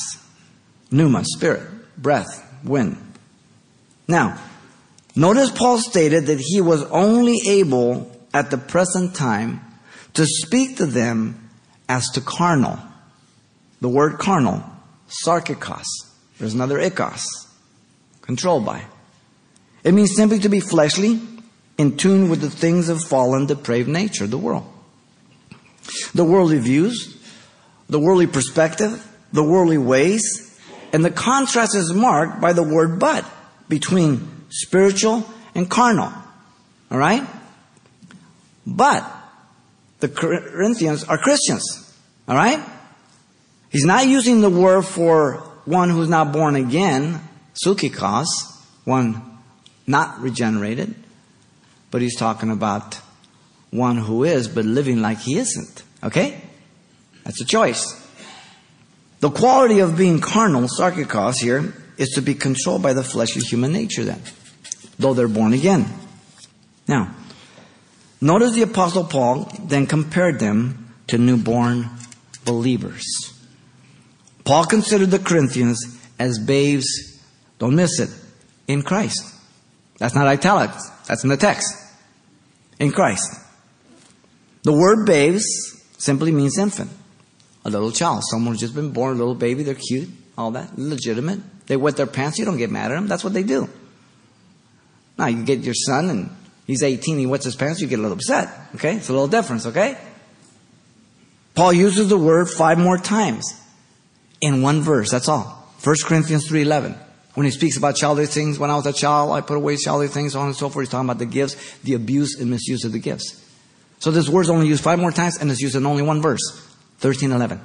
Pneuma, 0.91 1.25
spirit, 1.25 1.69
breath, 2.01 2.47
wind. 2.65 2.97
Now, 4.09 4.39
notice 5.17 5.51
Paul 5.51 5.79
stated 5.79 6.27
that 6.27 6.41
he 6.41 6.61
was 6.61 6.83
only 6.85 7.39
able 7.47 8.11
at 8.35 8.51
the 8.51 8.59
present 8.59 9.15
time 9.15 9.61
to 10.15 10.27
speak 10.27 10.77
to 10.77 10.87
them 10.87 11.51
as 11.89 12.07
to 12.15 12.21
carnal. 12.21 12.79
The 13.81 13.89
word 13.89 14.19
carnal, 14.19 14.63
sarkikos. 15.25 15.87
There's 16.39 16.55
another 16.55 16.79
ikos, 16.79 17.23
controlled 18.21 18.65
by. 18.65 18.85
It 19.85 19.95
means 19.95 20.15
simply 20.15 20.39
to 20.41 20.49
be 20.49 20.61
fleshly, 20.61 21.21
in 21.79 21.97
tune 21.97 22.29
with 22.29 22.41
the 22.41 22.51
things 22.51 22.89
of 22.89 23.03
fallen, 23.03 23.47
depraved 23.47 23.89
nature, 23.89 24.27
the 24.27 24.39
world. 24.39 24.67
The 26.15 26.25
worldly 26.25 26.59
views, 26.59 27.19
the 27.89 27.99
worldly 27.99 28.27
perspective, 28.27 29.07
the 29.33 29.43
worldly 29.43 29.79
ways, 29.79 30.59
and 30.93 31.05
the 31.05 31.11
contrast 31.11 31.75
is 31.75 31.93
marked 31.93 32.41
by 32.41 32.53
the 32.53 32.63
word 32.63 32.99
but 32.99 33.25
between 33.69 34.29
spiritual 34.51 35.29
and 35.55 35.69
carnal. 35.69 36.13
All 36.91 36.99
right? 36.99 37.27
But 38.67 39.11
the 40.01 40.09
Corinthians 40.09 41.05
are 41.05 41.19
Christians. 41.19 41.97
All 42.29 42.37
right? 42.37 42.61
He's 43.71 43.85
not 43.85 44.07
using 44.07 44.43
the 44.43 44.51
word 44.51 44.83
for 44.83 45.37
one 45.65 45.89
who's 45.89 46.09
not 46.09 46.33
born 46.33 46.57
again, 46.57 47.21
psuchikos, 47.55 48.27
one 48.85 49.23
not 49.87 50.21
regenerated, 50.21 50.95
but 51.91 52.03
he's 52.03 52.17
talking 52.17 52.51
about 52.51 53.01
one 53.71 53.97
who 53.97 54.25
is, 54.25 54.49
but 54.49 54.65
living 54.65 55.01
like 55.01 55.19
he 55.19 55.39
isn't. 55.39 55.83
Okay? 56.03 56.41
That's 57.25 57.41
a 57.41 57.45
choice. 57.45 57.99
The 59.21 59.31
quality 59.31 59.79
of 59.81 59.97
being 59.97 60.21
carnal, 60.21 60.63
sarkikos 60.63 61.41
here, 61.41 61.75
is 61.97 62.11
to 62.11 62.23
be 62.23 62.35
controlled 62.35 62.83
by 62.83 62.93
the 62.93 63.05
fleshly 63.05 63.43
human 63.43 63.73
nature 63.73 64.05
then, 64.05 64.21
though 64.99 65.15
they're 65.15 65.29
born 65.29 65.53
again. 65.53 65.87
Now, 66.89 67.15
notice 68.21 68.53
the 68.53 68.63
apostle 68.63 69.05
Paul 69.05 69.51
then 69.61 69.87
compared 69.87 70.41
them 70.41 70.95
to 71.09 71.19
newborn 71.19 71.91
believers. 72.45 73.05
Paul 74.45 74.65
considered 74.65 75.11
the 75.11 75.19
Corinthians 75.19 75.79
as 76.19 76.39
babes, 76.39 77.21
don't 77.59 77.77
miss 77.77 78.01
it, 78.01 78.11
in 78.67 78.83
Christ. 78.83 79.23
That's 79.99 80.15
not 80.15 80.27
italics, 80.27 80.89
that's 81.07 81.23
in 81.23 81.31
the 81.31 81.37
text. 81.37 81.73
In 82.81 82.91
Christ. 82.91 83.39
The 84.65 84.73
word 84.73 85.07
babes 85.07 85.45
simply 85.99 86.33
means 86.33 86.59
infant, 86.59 86.91
a 87.65 87.71
little 87.71 87.93
child. 87.93 88.23
Someone 88.31 88.55
who's 88.55 88.61
just 88.61 88.75
been 88.75 88.91
born, 88.91 89.15
a 89.15 89.19
little 89.19 89.35
baby, 89.35 89.63
they're 89.63 89.75
cute, 89.75 90.09
all 90.37 90.51
that, 90.53 90.79
legitimate. 90.79 91.41
They 91.67 91.77
wet 91.77 91.97
their 91.97 92.07
pants, 92.07 92.39
you 92.39 92.45
don't 92.45 92.57
get 92.57 92.71
mad 92.71 92.91
at 92.91 92.95
them. 92.95 93.07
That's 93.07 93.25
what 93.25 93.33
they 93.33 93.43
do. 93.43 93.69
Now, 95.19 95.27
you 95.27 95.45
get 95.45 95.61
your 95.61 95.75
son 95.75 96.11
and 96.11 96.37
he's 96.67 96.83
18, 96.83 97.19
he 97.19 97.27
wets 97.27 97.45
his 97.45 97.57
pants, 97.57 97.81
you 97.81 97.87
get 97.87 97.99
a 97.99 98.03
little 98.03 98.17
upset. 98.17 98.49
Okay? 98.75 98.97
It's 98.97 99.09
a 99.09 99.13
little 99.13 99.29
difference, 99.29 99.67
okay? 99.67 99.97
Paul 101.55 101.73
uses 101.73 102.09
the 102.09 102.19
word 102.19 102.49
five 102.49 102.79
more 102.79 102.99
times 102.99 103.53
in 104.41 104.63
one 104.63 104.81
verse. 104.81 105.11
That's 105.11 105.29
all. 105.29 105.69
1 105.85 105.97
Corinthians 106.05 106.49
3.11. 106.49 106.97
When 107.35 107.47
he 107.47 107.51
speaks 107.51 107.77
about 107.77 107.97
childish 107.97 108.31
things, 108.31 108.59
when 108.59 108.71
I 108.71 108.77
was 108.77 108.87
a 108.87 108.93
child, 108.93 109.33
I 109.33 109.41
put 109.41 109.57
away 109.57 109.77
childish 109.77 110.11
things, 110.11 110.33
so 110.33 110.41
on 110.41 110.49
and 110.49 110.57
so 110.57 110.69
forth. 110.69 110.85
He's 110.85 110.91
talking 110.91 111.09
about 111.09 111.19
the 111.19 111.27
gifts, 111.27 111.79
the 111.79 111.95
abuse 111.95 112.39
and 112.39 112.51
misuse 112.51 112.85
of 112.85 112.93
the 112.93 112.99
gifts. 112.99 113.39
So 113.99 114.11
this 114.11 114.29
word's 114.29 114.51
only 114.51 114.67
used 114.67 114.83
five 114.83 114.99
more 114.99 115.13
times 115.13 115.39
and 115.39 115.51
it's 115.51 115.61
used 115.61 115.77
in 115.77 115.87
only 115.87 116.03
one 116.03 116.21
verse. 116.21 116.72
13.11. 117.03 117.61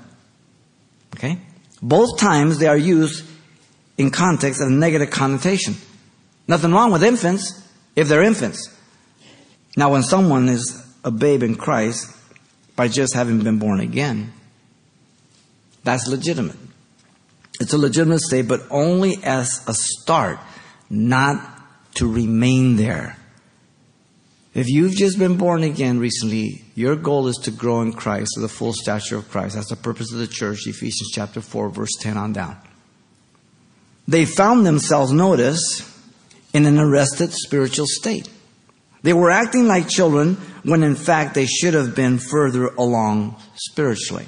Okay? 1.16 1.38
Both 1.82 2.20
times 2.20 2.58
they 2.58 2.68
are 2.68 2.78
used 2.78 3.26
in 3.98 4.12
context 4.12 4.62
of 4.62 4.70
negative 4.70 5.10
connotation. 5.10 5.76
Nothing 6.48 6.72
wrong 6.72 6.92
with 6.92 7.04
infants 7.04 7.64
if 7.96 8.08
they're 8.08 8.24
infants. 8.24 8.76
Now 9.76 9.92
when 9.92 10.04
someone 10.04 10.50
is 10.50 10.84
a 11.04 11.12
babe 11.12 11.44
in 11.44 11.56
Christ 11.56 12.14
by 12.76 12.88
just 12.88 13.14
having 13.14 13.40
been 13.40 13.60
born 13.60 13.80
again, 13.80 14.34
that's 15.84 16.08
legitimate. 16.08 16.58
It's 17.60 17.74
a 17.74 17.78
legitimate 17.78 18.20
state, 18.20 18.48
but 18.48 18.62
only 18.70 19.18
as 19.24 19.64
a 19.68 19.74
start, 19.74 20.40
not 20.90 21.42
to 21.96 22.12
remain 22.12 22.76
there. 22.76 23.18
If 24.58 24.68
you've 24.70 24.96
just 24.96 25.20
been 25.20 25.38
born 25.38 25.62
again 25.62 26.00
recently, 26.00 26.64
your 26.74 26.96
goal 26.96 27.28
is 27.28 27.38
to 27.44 27.52
grow 27.52 27.82
in 27.82 27.94
Christ 27.94 28.32
to 28.34 28.40
the 28.40 28.50
full 28.50 28.74
stature 28.74 29.16
of 29.16 29.30
Christ. 29.30 29.54
That's 29.54 29.70
the 29.70 29.76
purpose 29.76 30.12
of 30.12 30.18
the 30.18 30.26
church, 30.26 30.66
Ephesians 30.66 31.12
chapter 31.14 31.42
4, 31.42 31.70
verse 31.70 31.92
10 32.00 32.18
on 32.18 32.34
down. 32.34 32.58
They 34.08 34.26
found 34.26 34.66
themselves, 34.66 35.12
notice, 35.12 35.62
in 36.54 36.66
an 36.66 36.80
arrested 36.80 37.34
spiritual 37.34 37.86
state. 37.88 38.28
They 39.04 39.14
were 39.14 39.30
acting 39.30 39.68
like 39.68 39.90
children 39.90 40.38
when 40.64 40.82
in 40.82 40.96
fact 40.96 41.36
they 41.36 41.46
should 41.46 41.76
have 41.76 41.96
been 41.96 42.18
further 42.18 42.66
along 42.66 43.40
spiritually. 43.54 44.26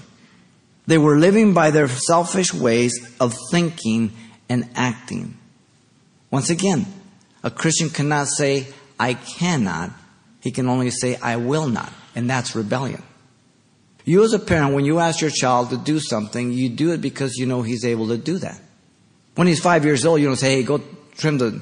They 0.85 0.99
were 0.99 1.17
living 1.17 1.55
by 1.55 1.71
their 1.71 1.87
selfish 1.87 2.53
ways 2.53 2.93
of 3.19 3.35
thinking 3.49 4.11
and 4.47 4.69
acting. 4.75 5.39
Once 6.29 6.51
again, 6.51 6.85
a 7.41 7.49
Christian 7.49 7.89
cannot 7.89 8.27
say, 8.27 8.67
I 8.99 9.15
cannot. 9.15 9.89
He 10.41 10.51
can 10.51 10.67
only 10.67 10.89
say, 10.91 11.15
I 11.17 11.35
will 11.35 11.67
not. 11.67 11.91
And 12.15 12.29
that's 12.29 12.55
rebellion. 12.55 13.03
You 14.05 14.23
as 14.23 14.33
a 14.33 14.39
parent, 14.39 14.73
when 14.73 14.85
you 14.85 14.99
ask 14.99 15.21
your 15.21 15.29
child 15.29 15.69
to 15.69 15.77
do 15.77 15.99
something, 15.99 16.51
you 16.51 16.69
do 16.69 16.91
it 16.93 17.01
because 17.01 17.35
you 17.35 17.45
know 17.45 17.61
he's 17.61 17.85
able 17.85 18.07
to 18.07 18.17
do 18.17 18.37
that. 18.39 18.59
When 19.35 19.47
he's 19.47 19.59
five 19.59 19.85
years 19.85 20.05
old, 20.05 20.19
you 20.19 20.27
don't 20.27 20.35
say, 20.35 20.55
hey, 20.55 20.63
go 20.63 20.81
trim 21.17 21.37
the 21.37 21.61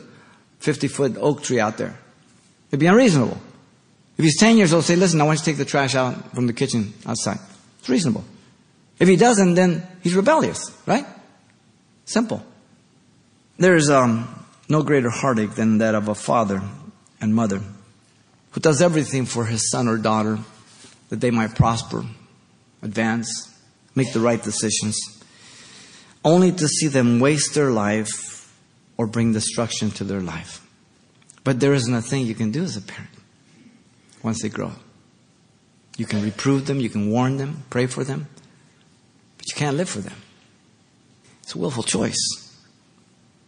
50 0.59 0.87
foot 0.87 1.17
oak 1.17 1.43
tree 1.43 1.59
out 1.59 1.77
there. 1.77 1.97
It'd 2.69 2.79
be 2.79 2.85
unreasonable. 2.85 3.37
If 4.17 4.23
he's 4.23 4.39
10 4.39 4.57
years 4.57 4.73
old, 4.73 4.83
say, 4.83 4.95
listen, 4.95 5.21
I 5.21 5.25
want 5.25 5.39
you 5.39 5.45
to 5.45 5.51
take 5.51 5.57
the 5.57 5.65
trash 5.65 5.95
out 5.95 6.33
from 6.33 6.47
the 6.47 6.53
kitchen 6.53 6.93
outside. 7.05 7.39
It's 7.79 7.89
reasonable. 7.89 8.23
If 8.99 9.07
he 9.07 9.15
doesn't, 9.15 9.55
then 9.55 9.85
he's 10.01 10.15
rebellious, 10.15 10.71
right? 10.87 11.05
Simple. 12.05 12.43
There's 13.57 13.89
um, 13.89 14.45
no 14.69 14.83
greater 14.83 15.09
heartache 15.09 15.55
than 15.55 15.79
that 15.79 15.93
of 15.93 16.07
a 16.07 16.15
father 16.15 16.61
and 17.21 17.35
mother 17.35 17.61
who 18.57 18.61
does 18.61 18.81
everything 18.81 19.23
for 19.23 19.45
his 19.45 19.69
son 19.69 19.87
or 19.87 19.99
daughter 19.99 20.39
that 21.09 21.21
they 21.21 21.29
might 21.29 21.53
prosper, 21.53 22.03
advance, 22.81 23.55
make 23.93 24.11
the 24.13 24.19
right 24.19 24.41
decisions, 24.41 24.97
only 26.25 26.51
to 26.51 26.67
see 26.67 26.87
them 26.87 27.19
waste 27.19 27.53
their 27.53 27.69
life 27.69 28.51
or 28.97 29.05
bring 29.05 29.31
destruction 29.31 29.91
to 29.91 30.03
their 30.03 30.21
life. 30.21 30.65
But 31.43 31.59
there 31.59 31.75
isn't 31.75 31.93
a 31.93 32.01
thing 32.01 32.25
you 32.25 32.33
can 32.33 32.49
do 32.49 32.63
as 32.63 32.75
a 32.75 32.81
parent 32.81 33.11
once 34.23 34.41
they 34.41 34.49
grow 34.49 34.69
up. 34.69 34.81
You 35.95 36.07
can 36.07 36.23
reprove 36.23 36.65
them, 36.65 36.79
you 36.79 36.89
can 36.89 37.11
warn 37.11 37.37
them, 37.37 37.63
pray 37.69 37.85
for 37.85 38.03
them, 38.03 38.25
but 39.37 39.45
you 39.49 39.55
can't 39.55 39.77
live 39.77 39.87
for 39.87 39.99
them. 39.99 40.17
It's 41.43 41.53
a 41.53 41.59
willful 41.59 41.83
choice. 41.83 42.17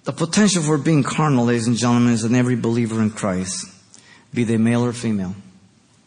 The 0.04 0.14
potential 0.14 0.62
for 0.62 0.78
being 0.78 1.02
carnal, 1.02 1.46
ladies 1.46 1.66
and 1.66 1.78
gentlemen, 1.78 2.14
is 2.14 2.24
in 2.24 2.36
every 2.36 2.56
believer 2.56 3.02
in 3.02 3.10
Christ, 3.10 3.66
be 4.34 4.44
they 4.44 4.58
male 4.58 4.86
or 4.86 4.94
female, 4.94 5.36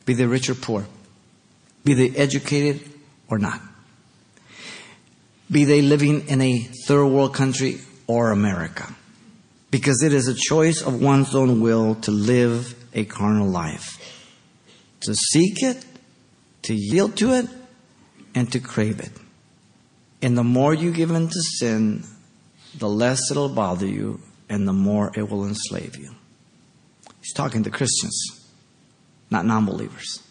be 0.05 0.15
they 0.15 0.27
rich 0.27 0.49
or 0.51 0.55
poor, 0.55 0.87
be 1.85 1.95
they 1.95 2.11
educated 2.11 2.89
or 3.29 3.39
not, 3.39 3.61
be 5.51 5.65
they 5.65 5.83
living 5.83 6.29
in 6.29 6.41
a 6.41 6.59
third 6.87 7.07
world 7.07 7.35
country 7.35 7.81
or 8.07 8.31
America. 8.31 8.95
Because 9.71 10.03
it 10.03 10.13
is 10.13 10.29
a 10.29 10.35
choice 10.35 10.83
of 10.83 11.01
one's 11.01 11.35
own 11.35 11.61
will 11.61 11.95
to 11.97 12.11
live 12.11 12.75
a 12.93 13.05
carnal 13.05 13.49
life, 13.49 13.99
to 15.01 15.15
seek 15.15 15.63
it, 15.63 15.85
to 16.63 16.75
yield 16.75 17.17
to 17.17 17.33
it, 17.33 17.47
and 18.35 18.53
to 18.53 18.61
crave 18.61 19.01
it. 19.01 19.13
And 20.21 20.37
the 20.37 20.45
more 20.45 20.75
you 20.75 20.93
give 20.93 21.11
in 21.11 21.29
to 21.29 21.41
sin, 21.59 22.05
the 22.77 22.89
less 22.89 23.31
it'll 23.31 23.49
bother 23.49 23.87
you 23.87 24.21
and 24.49 24.69
the 24.69 24.73
more 24.73 25.11
it 25.17 25.29
will 25.31 25.47
enslave 25.47 25.97
you. 25.97 26.15
He's 27.23 27.33
talking 27.33 27.63
to 27.65 27.71
Christians, 27.71 28.47
not 29.31 29.47
non 29.47 29.65
believers. 29.65 30.23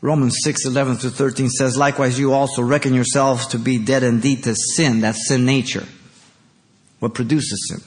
Romans 0.00 0.38
6 0.42 0.64
11 0.64 0.96
through 0.96 1.10
13 1.10 1.50
says, 1.50 1.76
Likewise, 1.76 2.18
you 2.18 2.32
also 2.32 2.62
reckon 2.62 2.94
yourselves 2.94 3.48
to 3.48 3.58
be 3.58 3.76
dead 3.76 4.02
indeed 4.02 4.44
to 4.44 4.54
sin, 4.54 5.00
that's 5.00 5.28
sin 5.28 5.44
nature, 5.44 5.84
what 7.00 7.12
produces 7.12 7.68
sin. 7.68 7.82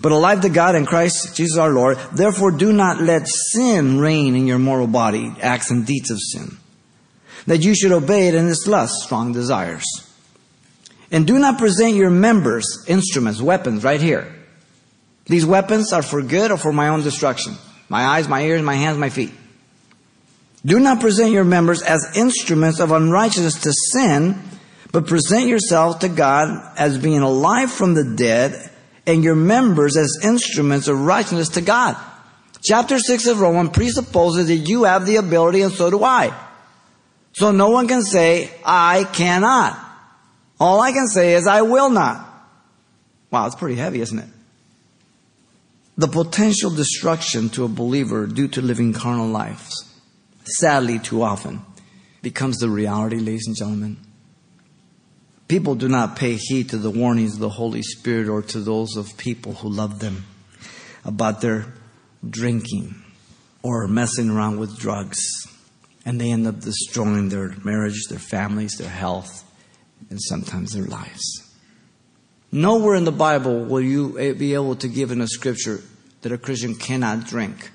But 0.00 0.10
alive 0.10 0.40
to 0.40 0.48
God 0.48 0.74
in 0.74 0.86
Christ 0.86 1.36
Jesus 1.36 1.58
our 1.58 1.70
Lord, 1.70 1.98
therefore 2.12 2.50
do 2.50 2.72
not 2.72 3.00
let 3.00 3.28
sin 3.28 4.00
reign 4.00 4.34
in 4.34 4.48
your 4.48 4.58
mortal 4.58 4.88
body, 4.88 5.32
acts 5.40 5.70
and 5.70 5.86
deeds 5.86 6.10
of 6.10 6.18
sin 6.18 6.56
that 7.46 7.62
you 7.62 7.74
should 7.74 7.92
obey 7.92 8.28
it 8.28 8.34
in 8.34 8.48
its 8.48 8.66
lust, 8.66 9.02
strong 9.02 9.32
desires. 9.32 9.84
And 11.10 11.26
do 11.26 11.38
not 11.38 11.58
present 11.58 11.94
your 11.94 12.10
members, 12.10 12.84
instruments, 12.88 13.40
weapons, 13.40 13.84
right 13.84 14.00
here. 14.00 14.34
These 15.26 15.46
weapons 15.46 15.92
are 15.92 16.02
for 16.02 16.22
good 16.22 16.50
or 16.50 16.56
for 16.56 16.72
my 16.72 16.88
own 16.88 17.02
destruction. 17.02 17.54
My 17.88 18.04
eyes, 18.04 18.28
my 18.28 18.42
ears, 18.42 18.62
my 18.62 18.74
hands, 18.74 18.98
my 18.98 19.10
feet. 19.10 19.32
Do 20.64 20.78
not 20.78 21.00
present 21.00 21.32
your 21.32 21.44
members 21.44 21.82
as 21.82 22.16
instruments 22.16 22.78
of 22.80 22.92
unrighteousness 22.92 23.62
to 23.62 23.72
sin, 23.72 24.40
but 24.92 25.06
present 25.06 25.46
yourself 25.46 26.00
to 26.00 26.08
God 26.08 26.48
as 26.78 26.98
being 26.98 27.20
alive 27.20 27.70
from 27.70 27.94
the 27.94 28.14
dead 28.16 28.70
and 29.06 29.24
your 29.24 29.34
members 29.34 29.96
as 29.96 30.20
instruments 30.22 30.86
of 30.86 31.00
righteousness 31.00 31.50
to 31.50 31.60
God. 31.60 31.96
Chapter 32.62 32.98
6 32.98 33.26
of 33.26 33.40
Romans 33.40 33.70
presupposes 33.70 34.46
that 34.46 34.68
you 34.68 34.84
have 34.84 35.04
the 35.04 35.16
ability 35.16 35.62
and 35.62 35.72
so 35.72 35.90
do 35.90 36.04
I. 36.04 36.32
So 37.32 37.50
no 37.50 37.70
one 37.70 37.88
can 37.88 38.02
say, 38.02 38.50
I 38.64 39.04
cannot. 39.04 39.78
All 40.60 40.80
I 40.80 40.92
can 40.92 41.08
say 41.08 41.34
is, 41.34 41.46
I 41.46 41.62
will 41.62 41.90
not. 41.90 42.28
Wow, 43.30 43.46
it's 43.46 43.56
pretty 43.56 43.76
heavy, 43.76 44.00
isn't 44.00 44.18
it? 44.18 44.28
The 45.96 46.08
potential 46.08 46.70
destruction 46.70 47.50
to 47.50 47.64
a 47.64 47.68
believer 47.68 48.26
due 48.26 48.48
to 48.48 48.62
living 48.62 48.94
carnal 48.94 49.28
lives, 49.28 49.74
sadly 50.44 50.98
too 50.98 51.22
often, 51.22 51.60
becomes 52.22 52.58
the 52.58 52.70
reality, 52.70 53.16
ladies 53.16 53.46
and 53.46 53.56
gentlemen. 53.56 53.98
People 55.48 55.74
do 55.74 55.88
not 55.88 56.16
pay 56.16 56.38
heed 56.40 56.70
to 56.70 56.78
the 56.78 56.90
warnings 56.90 57.34
of 57.34 57.40
the 57.40 57.50
Holy 57.50 57.82
Spirit 57.82 58.28
or 58.28 58.40
to 58.40 58.60
those 58.60 58.96
of 58.96 59.18
people 59.18 59.52
who 59.52 59.68
love 59.68 59.98
them 59.98 60.24
about 61.04 61.42
their 61.42 61.66
drinking 62.28 62.94
or 63.62 63.86
messing 63.86 64.30
around 64.30 64.58
with 64.58 64.78
drugs. 64.78 65.20
And 66.06 66.18
they 66.18 66.32
end 66.32 66.46
up 66.46 66.60
destroying 66.60 67.28
their 67.28 67.54
marriage, 67.64 68.06
their 68.08 68.18
families, 68.18 68.76
their 68.78 68.88
health, 68.88 69.44
and 70.08 70.20
sometimes 70.22 70.72
their 70.72 70.86
lives. 70.86 71.41
Nowhere 72.52 72.96
in 72.96 73.04
the 73.04 73.12
Bible 73.12 73.64
will 73.64 73.80
you 73.80 74.34
be 74.34 74.52
able 74.52 74.76
to 74.76 74.86
give 74.86 75.10
in 75.10 75.22
a 75.22 75.26
scripture 75.26 75.80
that 76.20 76.32
a 76.32 76.38
Christian 76.38 76.74
cannot 76.74 77.26
drink. 77.26 77.70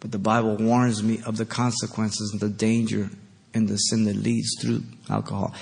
But 0.00 0.12
the 0.12 0.18
Bible 0.18 0.56
warns 0.56 1.02
me 1.02 1.20
of 1.24 1.38
the 1.38 1.46
consequences 1.46 2.32
and 2.32 2.40
the 2.40 2.50
danger 2.50 3.08
and 3.54 3.66
the 3.66 3.78
sin 3.78 4.04
that 4.04 4.16
leads 4.16 4.60
through 4.60 4.82
alcohol. 5.08 5.54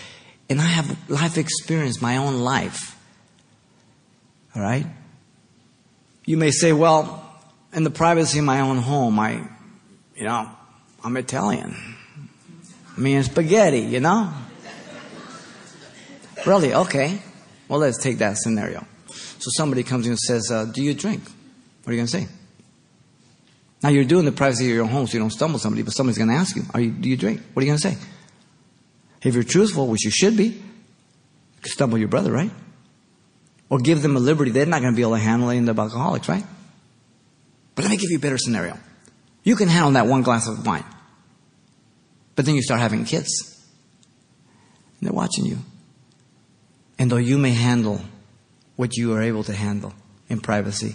And 0.51 0.61
I 0.61 0.65
have 0.65 1.09
life 1.09 1.39
experience, 1.39 2.03
my 2.03 2.17
own 2.17 2.41
life. 2.41 2.99
All 4.57 4.63
right? 4.63 4.87
You 6.25 6.37
may 6.37 6.51
say, 6.51 6.73
well, 6.73 7.25
in 7.73 7.85
the 7.85 7.91
privacy 7.91 8.41
of 8.41 8.45
my 8.45 8.61
own 8.61 8.79
home, 8.79 9.21
I, 9.21 9.49
you 10.17 10.25
know, 10.25 10.51
I'm 11.05 11.17
Italian. 11.17 11.77
I 12.97 13.01
mean, 13.01 13.23
spaghetti, 13.23 13.81
you 13.81 14.01
know? 14.01 14.33
really? 16.45 16.75
Okay. 16.75 17.21
Well, 17.69 17.81
let's 17.81 17.99
take 18.03 18.19
that 18.19 18.37
scenario. 18.37 18.87
So 19.09 19.51
somebody 19.57 19.83
comes 19.83 20.07
in 20.07 20.13
and 20.13 20.19
says, 20.19 20.51
uh, 20.51 20.67
Do 20.67 20.83
you 20.83 20.95
drink? 20.95 21.23
What 21.23 21.91
are 21.91 21.93
you 21.93 21.99
going 21.99 22.07
to 22.07 22.13
say? 22.13 22.29
Now 23.83 23.89
you're 23.89 24.05
doing 24.05 24.25
the 24.25 24.33
privacy 24.33 24.71
of 24.71 24.77
your 24.77 24.87
home 24.87 25.07
so 25.07 25.15
you 25.15 25.21
don't 25.21 25.31
stumble 25.31 25.59
somebody, 25.59 25.83
but 25.83 25.93
somebody's 25.93 26.19
going 26.19 26.31
to 26.31 26.37
ask 26.37 26.55
you, 26.55 26.63
are 26.73 26.81
you, 26.81 26.91
Do 26.91 27.09
you 27.09 27.17
drink? 27.17 27.41
What 27.53 27.63
are 27.63 27.67
you 27.67 27.71
going 27.71 27.81
to 27.81 27.89
say? 27.89 27.97
If 29.23 29.35
you're 29.35 29.45
truthful, 29.45 29.87
which 29.87 30.05
you 30.05 30.11
should 30.11 30.37
be, 30.37 30.45
you 31.65 31.71
stumble 31.71 31.99
your 31.99 32.09
brother, 32.09 32.33
right? 32.33 32.51
Or 33.69 33.79
give 33.79 34.03
them 34.03 34.17
a 34.17 34.21
liberty. 34.21 34.51
They're 34.51 34.67
not 34.67 34.81
going 34.81 34.93
to 34.93 34.97
be 34.97 35.03
able 35.03 35.15
to 35.15 35.23
handle 35.23 35.51
in 35.51 35.65
the 35.65 35.75
alcoholics, 35.75 36.29
right? 36.29 36.45
But 37.75 37.85
let 37.85 37.91
me 37.91 37.97
give 37.97 38.11
you 38.11 38.19
a 38.19 38.21
better 38.21 38.39
scenario. 38.39 38.79
You 39.45 39.57
can 39.57 39.69
handle 39.69 39.93
that 39.93 40.07
one 40.07 40.23
glass 40.23 40.47
of 40.47 40.67
wine. 40.67 40.85
But 42.35 42.45
then 42.45 42.55
you 42.55 42.63
start 42.63 42.81
having 42.81 43.05
kids. 43.05 43.31
And 45.01 45.09
they're 45.09 45.15
watching 45.15 45.45
you. 45.47 45.59
And 47.03 47.11
though 47.11 47.17
you 47.17 47.37
may 47.37 47.51
handle 47.51 48.01
what 48.77 48.97
you 48.97 49.13
are 49.15 49.23
able 49.23 49.43
to 49.43 49.53
handle 49.53 49.93
in 50.29 50.39
privacy, 50.39 50.95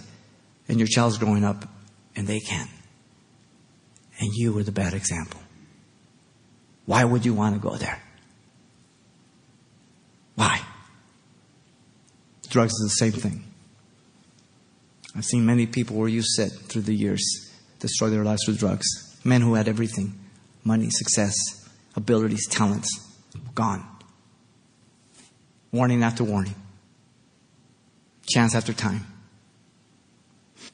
and 0.66 0.78
your 0.78 0.88
child's 0.88 1.18
growing 1.18 1.44
up 1.44 1.68
and 2.16 2.26
they 2.26 2.40
can, 2.40 2.66
and 4.18 4.30
you 4.32 4.54
were 4.54 4.62
the 4.62 4.72
bad 4.72 4.94
example, 4.94 5.38
why 6.86 7.04
would 7.04 7.26
you 7.26 7.34
want 7.34 7.56
to 7.56 7.60
go 7.60 7.76
there? 7.76 8.00
Why? 10.34 10.62
Drugs 12.48 12.72
is 12.72 12.96
the 12.98 13.04
same 13.04 13.12
thing. 13.12 13.44
I've 15.14 15.26
seen 15.26 15.44
many 15.44 15.66
people 15.66 15.96
where 15.96 16.08
you 16.08 16.22
sit 16.22 16.52
through 16.52 16.82
the 16.88 16.94
years 16.94 17.22
destroy 17.80 18.08
their 18.08 18.24
lives 18.24 18.46
with 18.46 18.58
drugs. 18.58 18.86
Men 19.24 19.42
who 19.42 19.52
had 19.52 19.68
everything 19.68 20.18
money, 20.64 20.88
success, 20.88 21.34
abilities, 21.96 22.48
talents 22.48 22.88
gone. 23.54 23.97
Warning 25.72 26.02
after 26.02 26.24
warning, 26.24 26.54
chance 28.26 28.54
after 28.54 28.72
time. 28.72 29.06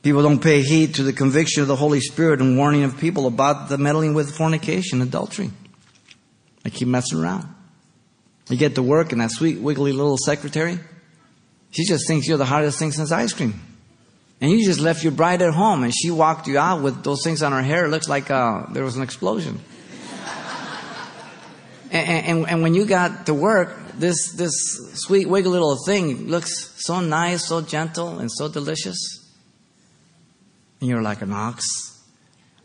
People 0.02 0.22
don't 0.22 0.40
pay 0.40 0.62
heed 0.62 0.96
to 0.96 1.02
the 1.02 1.12
conviction 1.12 1.62
of 1.62 1.68
the 1.68 1.76
Holy 1.76 2.00
Spirit 2.00 2.40
and 2.40 2.56
warning 2.56 2.84
of 2.84 2.98
people 2.98 3.26
about 3.26 3.68
the 3.68 3.78
meddling 3.78 4.14
with 4.14 4.36
fornication, 4.36 5.00
adultery. 5.00 5.50
They 6.62 6.70
keep 6.70 6.88
messing 6.88 7.18
around. 7.18 7.48
You 8.48 8.56
get 8.56 8.74
to 8.74 8.82
work 8.82 9.12
and 9.12 9.20
that 9.20 9.30
sweet, 9.30 9.58
wiggly 9.58 9.92
little 9.92 10.18
secretary, 10.18 10.78
she 11.70 11.84
just 11.84 12.06
thinks 12.06 12.28
you're 12.28 12.38
the 12.38 12.44
hottest 12.44 12.78
thing 12.78 12.92
since 12.92 13.10
ice 13.10 13.32
cream. 13.32 13.60
And 14.40 14.50
you 14.50 14.64
just 14.64 14.80
left 14.80 15.02
your 15.02 15.12
bride 15.12 15.42
at 15.42 15.54
home 15.54 15.82
and 15.82 15.92
she 15.94 16.10
walked 16.10 16.46
you 16.46 16.58
out 16.58 16.82
with 16.82 17.02
those 17.02 17.24
things 17.24 17.42
on 17.42 17.52
her 17.52 17.62
hair. 17.62 17.86
It 17.86 17.88
looks 17.88 18.08
like 18.08 18.30
uh, 18.30 18.66
there 18.72 18.84
was 18.84 18.96
an 18.96 19.02
explosion. 19.02 19.58
and, 21.90 22.26
and, 22.26 22.48
and, 22.48 22.62
when 22.62 22.74
you 22.74 22.84
got 22.84 23.26
to 23.26 23.34
work, 23.34 23.76
this, 23.98 24.32
this 24.32 24.52
sweet, 24.94 25.28
wiggly 25.28 25.52
little 25.52 25.76
thing 25.84 26.28
looks 26.28 26.72
so 26.84 27.00
nice, 27.00 27.48
so 27.48 27.60
gentle, 27.60 28.18
and 28.18 28.30
so 28.30 28.48
delicious. 28.48 28.98
And 30.80 30.88
you're 30.88 31.02
like 31.02 31.22
an 31.22 31.32
ox 31.32 31.64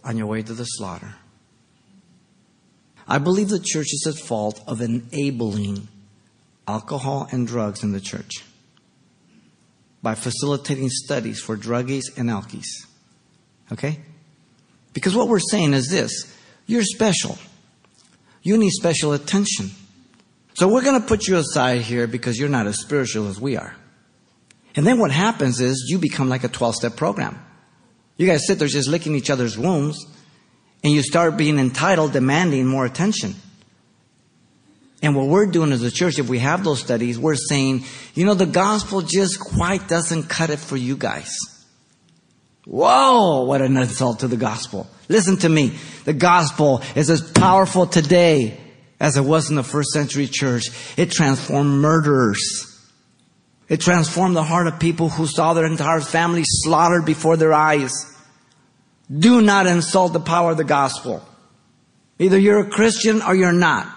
on 0.04 0.18
your 0.18 0.28
way 0.28 0.42
to 0.42 0.54
the 0.54 0.66
slaughter. 0.66 1.16
I 3.08 3.18
believe 3.18 3.50
the 3.50 3.60
church 3.60 3.88
is 3.94 4.06
at 4.08 4.24
fault 4.24 4.62
of 4.68 4.82
enabling 4.82 5.88
alcohol 6.68 7.28
and 7.32 7.48
drugs 7.48 7.84
in 7.84 7.92
the 7.92 8.00
church 8.00 8.44
by 10.04 10.16
facilitating 10.16 10.90
studies 10.90 11.42
for 11.42 11.58
druggies 11.58 12.04
and 12.18 12.30
alkies. 12.30 12.68
Okay? 13.72 14.00
Because 14.94 15.16
what 15.16 15.28
we're 15.28 15.40
saying 15.40 15.74
is 15.74 15.90
this 15.90 16.36
you're 16.68 16.84
special. 16.84 17.38
You 18.44 18.58
need 18.58 18.72
special 18.72 19.14
attention. 19.14 19.72
So 20.60 20.68
we're 20.68 20.84
going 20.84 21.00
to 21.00 21.08
put 21.08 21.26
you 21.26 21.38
aside 21.38 21.80
here 21.84 22.06
because 22.06 22.38
you're 22.38 22.50
not 22.50 22.68
as 22.68 22.82
spiritual 22.82 23.30
as 23.30 23.40
we 23.40 23.56
are. 23.56 23.74
And 24.76 24.86
then 24.86 25.00
what 25.00 25.10
happens 25.10 25.62
is 25.62 25.88
you 25.88 26.00
become 26.00 26.28
like 26.28 26.44
a 26.44 26.50
12 26.50 26.76
step 26.76 26.98
program. 26.98 27.42
You 28.18 28.28
guys 28.28 28.46
sit 28.46 28.60
there 28.60 28.68
just 28.68 28.90
licking 28.90 29.16
each 29.16 29.30
other's 29.30 29.58
wounds 29.58 30.06
and 30.84 30.92
you 30.92 31.02
start 31.02 31.38
being 31.38 31.60
entitled, 31.60 32.12
demanding 32.12 32.68
more 32.68 32.86
attention. 32.86 33.36
And 35.02 35.16
what 35.16 35.28
we're 35.28 35.46
doing 35.46 35.72
as 35.72 35.82
a 35.82 35.90
church, 35.90 36.20
if 36.20 36.28
we 36.28 36.40
have 36.40 36.66
those 36.66 36.82
studies, 36.82 37.18
we're 37.18 37.36
saying, 37.36 37.86
you 38.14 38.26
know, 38.26 38.34
the 38.34 38.46
gospel 38.46 39.02
just 39.02 39.40
quite 39.40 39.88
doesn't 39.88 40.24
cut 40.24 40.50
it 40.50 40.60
for 40.60 40.76
you 40.76 40.98
guys. 40.98 41.38
Whoa, 42.66 43.46
what 43.46 43.62
an 43.62 43.78
insult 43.78 44.20
to 44.20 44.28
the 44.28 44.36
gospel. 44.36 44.88
Listen 45.08 45.38
to 45.38 45.48
me. 45.48 45.78
The 46.04 46.12
gospel 46.12 46.82
is 46.98 47.10
as 47.10 47.22
powerful 47.32 47.88
today 47.88 48.60
as 49.00 49.18
it 49.18 49.22
was 49.22 49.50
in 49.50 49.56
the 49.56 49.64
first 49.64 49.90
century 49.92 50.28
church. 50.28 50.66
It 50.98 51.12
transformed 51.12 51.82
murderers. 51.82 52.66
It 53.68 53.80
transformed 53.80 54.36
the 54.36 54.44
heart 54.44 54.68
of 54.68 54.80
people 54.80 55.10
who 55.10 55.28
saw 55.28 55.54
their 55.54 55.66
entire 55.66 56.02
family 56.02 56.44
slaughtered 56.44 57.06
before 57.06 57.38
their 57.38 57.54
eyes. 57.54 57.94
Do 59.16 59.42
not 59.42 59.68
insult 59.68 60.14
the 60.14 60.20
power 60.20 60.52
of 60.52 60.58
the 60.58 60.64
gospel. 60.64 61.24
Either 62.18 62.38
you're 62.38 62.60
a 62.60 62.70
Christian 62.70 63.22
or 63.22 63.36
you're 63.36 63.54
not. 63.54 63.88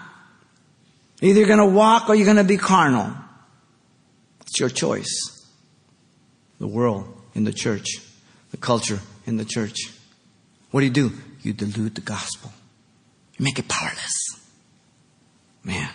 Either 1.21 1.39
you're 1.39 1.47
going 1.47 1.59
to 1.59 1.65
walk 1.65 2.09
or 2.09 2.15
you're 2.15 2.25
going 2.25 2.37
to 2.37 2.43
be 2.43 2.57
carnal. 2.57 3.13
It's 4.41 4.59
your 4.59 4.69
choice. 4.69 5.45
The 6.59 6.67
world 6.67 7.17
in 7.33 7.43
the 7.43 7.53
church, 7.53 7.97
the 8.51 8.57
culture 8.57 8.99
in 9.25 9.37
the 9.37 9.45
church. 9.45 9.77
What 10.71 10.81
do 10.81 10.85
you 10.85 10.91
do? 10.91 11.11
You 11.41 11.53
dilute 11.53 11.95
the 11.95 12.01
gospel. 12.01 12.51
You 13.37 13.43
make 13.43 13.59
it 13.59 13.67
powerless. 13.67 14.42
Man. 15.63 15.89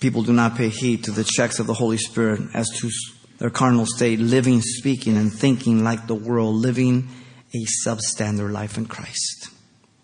People 0.00 0.22
do 0.22 0.32
not 0.32 0.56
pay 0.56 0.68
heed 0.68 1.04
to 1.04 1.12
the 1.12 1.24
checks 1.24 1.58
of 1.58 1.66
the 1.66 1.74
Holy 1.74 1.98
Spirit 1.98 2.40
as 2.54 2.68
to 2.78 2.90
their 3.38 3.50
carnal 3.50 3.86
state, 3.86 4.18
living, 4.18 4.60
speaking, 4.60 5.16
and 5.16 5.32
thinking 5.32 5.84
like 5.84 6.06
the 6.06 6.14
world, 6.14 6.56
living 6.56 7.08
a 7.54 7.64
substandard 7.86 8.50
life 8.50 8.76
in 8.76 8.86
Christ. 8.86 9.48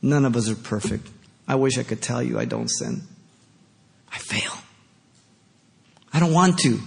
None 0.01 0.25
of 0.25 0.37
us 0.37 0.49
are 0.49 0.55
perfect. 0.55 1.09
I 1.47 1.57
wish 1.57 1.79
I 1.79 1.83
could 1.83 2.01
tell 2.01 2.23
you 2.23 2.39
I 2.39 2.45
don't 2.45 2.69
sin. 2.69 3.03
I 4.13 4.19
fail. 4.19 4.53
I 6.13 6.21
don't 6.21 6.33
want 6.33 6.59
to. 6.61 6.79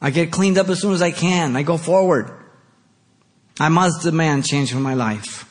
I 0.00 0.10
get 0.10 0.30
cleaned 0.30 0.58
up 0.58 0.68
as 0.68 0.80
soon 0.80 0.92
as 0.92 1.02
I 1.02 1.10
can. 1.10 1.56
I 1.56 1.62
go 1.62 1.76
forward. 1.76 2.30
I 3.58 3.68
must 3.68 4.02
demand 4.02 4.46
change 4.46 4.72
for 4.72 4.78
my 4.78 4.94
life. 4.94 5.49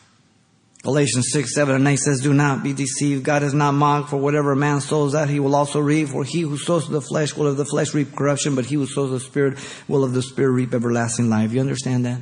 Galatians 0.84 1.32
6, 1.34 1.54
7 1.54 1.76
and 1.76 1.88
8 1.88 1.98
says, 1.98 2.22
Do 2.22 2.34
not 2.34 2.64
be 2.64 2.72
deceived. 2.72 3.26
God 3.26 3.44
is 3.44 3.54
not 3.54 3.74
mocked, 3.74 4.10
for 4.10 4.18
whatever 4.18 4.54
a 4.54 4.56
man 4.56 4.80
sows 4.80 5.12
that 5.12 5.30
he 5.30 5.40
will 5.40 5.56
also 5.56 5.80
reap. 5.80 6.08
For 6.08 6.24
he 6.24 6.42
who 6.42 6.58
sows 6.58 6.86
to 6.86 6.92
the 6.92 7.02
flesh 7.02 7.36
will 7.36 7.48
of 7.48 7.58
the 7.58 7.66
flesh 7.66 7.94
reap 7.94 8.16
corruption, 8.16 8.56
but 8.56 8.66
he 8.66 8.76
who 8.76 8.86
sows 8.86 9.12
the 9.12 9.20
Spirit 9.20 9.58
will 9.90 10.06
of 10.06 10.14
the 10.14 10.22
Spirit 10.22 10.52
reap 10.52 10.74
everlasting 10.74 11.30
life. 11.30 11.52
You 11.52 11.60
understand 11.60 12.06
that? 12.06 12.22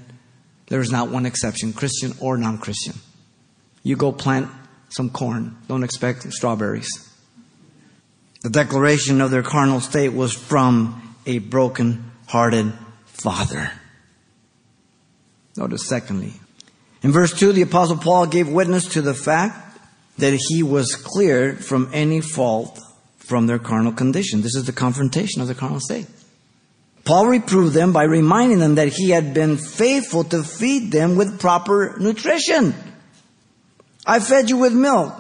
There 0.68 0.82
is 0.82 0.92
not 0.92 1.10
one 1.10 1.26
exception, 1.26 1.72
Christian 1.72 2.14
or 2.20 2.36
non 2.38 2.58
Christian. 2.58 2.96
you 3.84 3.96
go 3.96 4.12
plant 4.12 4.50
some 4.90 5.10
corn. 5.12 5.56
Don't 5.68 5.84
expect 5.84 6.32
strawberries. 6.34 6.90
The 8.42 8.50
declaration 8.50 9.22
of 9.22 9.32
their 9.32 9.44
carnal 9.44 9.82
state 9.82 10.14
was 10.14 10.34
from 10.34 11.16
a 11.26 11.40
broken 11.40 12.12
hearted 12.28 12.74
father. 13.06 13.72
Notice 15.56 15.88
secondly. 15.88 16.34
In 17.08 17.14
verse 17.14 17.32
2, 17.32 17.54
the 17.54 17.62
apostle 17.62 17.96
Paul 17.96 18.26
gave 18.26 18.50
witness 18.50 18.84
to 18.90 19.02
the 19.02 19.14
fact 19.14 19.80
that 20.18 20.38
he 20.50 20.62
was 20.62 20.98
cleared 20.98 21.64
from 21.64 21.90
any 21.94 22.20
fault 22.20 22.82
from 23.16 23.48
their 23.48 23.60
carnal 23.60 23.94
condition. 23.94 24.42
This 24.42 24.58
is 24.58 24.66
the 24.66 24.74
confrontation 24.74 25.42
of 25.42 25.48
the 25.48 25.56
carnal 25.56 25.80
state. 25.80 26.06
Paul 27.06 27.28
reproved 27.28 27.74
them 27.74 27.94
by 27.94 28.04
reminding 28.04 28.60
them 28.60 28.76
that 28.76 28.90
he 28.90 29.12
had 29.12 29.34
been 29.34 29.56
faithful 29.56 30.26
to 30.26 30.44
feed 30.44 30.92
them 30.92 31.16
with 31.16 31.40
proper 31.40 31.96
nutrition. 31.98 32.76
I 34.06 34.20
fed 34.20 34.50
you 34.50 34.58
with 34.58 34.74
milk. 34.74 35.14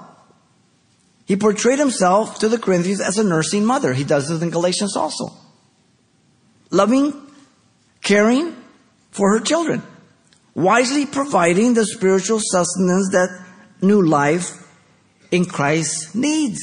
He 1.25 1.37
portrayed 1.37 1.79
himself 1.79 2.39
to 2.39 2.49
the 2.49 2.59
Corinthians 2.59 2.99
as 2.99 3.17
a 3.17 3.23
nursing 3.23 3.63
mother. 3.63 3.93
He 3.93 4.03
does 4.03 4.27
this 4.27 4.41
in 4.41 4.49
Galatians 4.49 4.97
also. 4.97 5.31
Loving, 6.69 7.13
caring 8.01 8.57
for 9.11 9.31
her 9.31 9.39
children. 9.39 9.81
Wisely 10.57 11.05
providing 11.05 11.75
the 11.75 11.85
spiritual 11.85 12.39
sustenance 12.41 13.09
that 13.11 13.29
new 13.79 14.01
life 14.01 14.67
in 15.29 15.45
Christ 15.45 16.15
needs. 16.15 16.59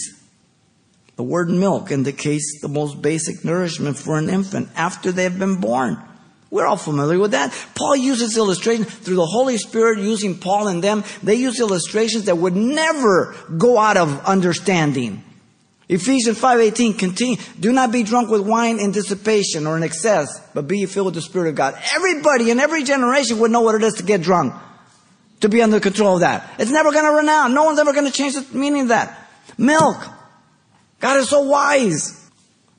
The 1.15 1.23
word 1.23 1.49
milk 1.49 1.93
indicates 1.93 2.59
the 2.61 2.67
most 2.67 3.01
basic 3.01 3.45
nourishment 3.45 3.97
for 3.97 4.19
an 4.19 4.29
infant 4.29 4.69
after 4.75 5.13
they 5.13 5.23
have 5.23 5.39
been 5.39 5.61
born. 5.61 6.03
We're 6.51 6.67
all 6.67 6.77
familiar 6.77 7.21
with 7.21 7.31
that. 7.31 7.55
Paul 7.77 7.95
uses 7.95 8.37
illustrations 8.37 8.93
through 8.93 9.15
the 9.15 9.27
Holy 9.27 9.59
Spirit 9.59 10.01
using 10.01 10.39
Paul 10.39 10.67
and 10.67 10.83
them. 10.83 11.05
They 11.23 11.37
use 11.37 11.61
illustrations 11.61 12.25
that 12.25 12.39
would 12.39 12.57
never 12.57 13.37
go 13.57 13.79
out 13.79 13.97
of 13.97 14.25
understanding. 14.25 15.23
Ephesians 15.89 16.39
5:18 16.39 16.99
continue, 16.99 17.37
do 17.61 17.73
not 17.73 17.93
be 17.93 18.03
drunk 18.03 18.31
with 18.31 18.41
wine 18.41 18.79
in 18.79 18.91
dissipation 18.91 19.67
or 19.67 19.77
in 19.77 19.83
excess, 19.83 20.41
but 20.55 20.67
be 20.67 20.87
filled 20.87 21.07
with 21.07 21.15
the 21.15 21.23
Spirit 21.23 21.51
of 21.51 21.55
God. 21.55 21.79
Everybody 21.95 22.51
in 22.51 22.59
every 22.59 22.85
generation 22.85 23.39
would 23.41 23.51
know 23.51 23.61
what 23.61 23.75
it 23.75 23.83
is 23.83 23.95
to 23.95 24.03
get 24.03 24.23
drunk, 24.23 24.55
to 25.41 25.49
be 25.49 25.61
under 25.61 25.81
control 25.81 26.15
of 26.15 26.21
that. 26.21 26.51
It's 26.59 26.71
never 26.71 26.91
going 26.91 27.05
to 27.05 27.11
run 27.11 27.29
out. 27.29 27.51
No 27.51 27.65
one's 27.65 27.79
ever 27.79 27.93
going 27.93 28.07
to 28.07 28.13
change 28.13 28.35
the 28.35 28.47
meaning 28.57 28.83
of 28.83 28.89
that. 28.89 29.29
Milk. 29.59 30.03
God 31.01 31.19
is 31.19 31.29
so 31.29 31.43
wise. 31.43 32.21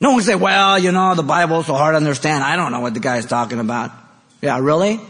No 0.00 0.10
one 0.10 0.22
say, 0.22 0.34
well, 0.34 0.78
you 0.78 0.90
know, 0.90 1.14
the 1.14 1.22
Bible 1.22 1.60
is 1.60 1.66
so 1.66 1.74
hard 1.74 1.92
to 1.92 1.96
understand. 1.96 2.42
I 2.42 2.56
don't 2.56 2.72
know 2.72 2.80
what 2.80 2.94
the 2.94 3.00
guy 3.00 3.18
is 3.18 3.26
talking 3.26 3.60
about. 3.60 3.92
Yeah, 4.42 4.58
really? 4.58 5.00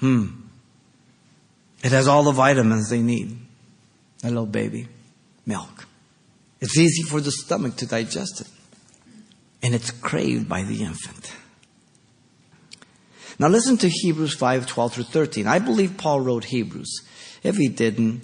Hmm. 0.00 0.26
It 1.82 1.92
has 1.92 2.08
all 2.08 2.24
the 2.24 2.32
vitamins 2.32 2.88
they 2.88 3.02
need. 3.02 3.36
A 4.24 4.28
little 4.28 4.46
baby. 4.46 4.88
Milk. 5.44 5.86
It's 6.60 6.78
easy 6.78 7.02
for 7.02 7.20
the 7.20 7.30
stomach 7.30 7.76
to 7.76 7.86
digest 7.86 8.40
it. 8.40 8.48
And 9.62 9.74
it's 9.74 9.90
craved 9.90 10.48
by 10.48 10.62
the 10.62 10.82
infant. 10.82 11.32
Now 13.38 13.48
listen 13.48 13.76
to 13.78 13.88
Hebrews 13.88 14.34
5, 14.34 14.66
12 14.66 14.92
through 14.94 15.04
13. 15.04 15.46
I 15.46 15.58
believe 15.58 15.98
Paul 15.98 16.20
wrote 16.20 16.44
Hebrews. 16.44 17.02
If 17.42 17.56
he 17.56 17.68
didn't, 17.68 18.22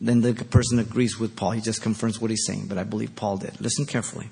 then 0.00 0.20
the 0.20 0.34
person 0.34 0.78
agrees 0.78 1.18
with 1.18 1.36
Paul. 1.36 1.52
He 1.52 1.60
just 1.60 1.82
confirms 1.82 2.20
what 2.20 2.30
he's 2.30 2.44
saying, 2.46 2.66
but 2.66 2.78
I 2.78 2.84
believe 2.84 3.16
Paul 3.16 3.38
did. 3.38 3.60
Listen 3.60 3.86
carefully. 3.86 4.30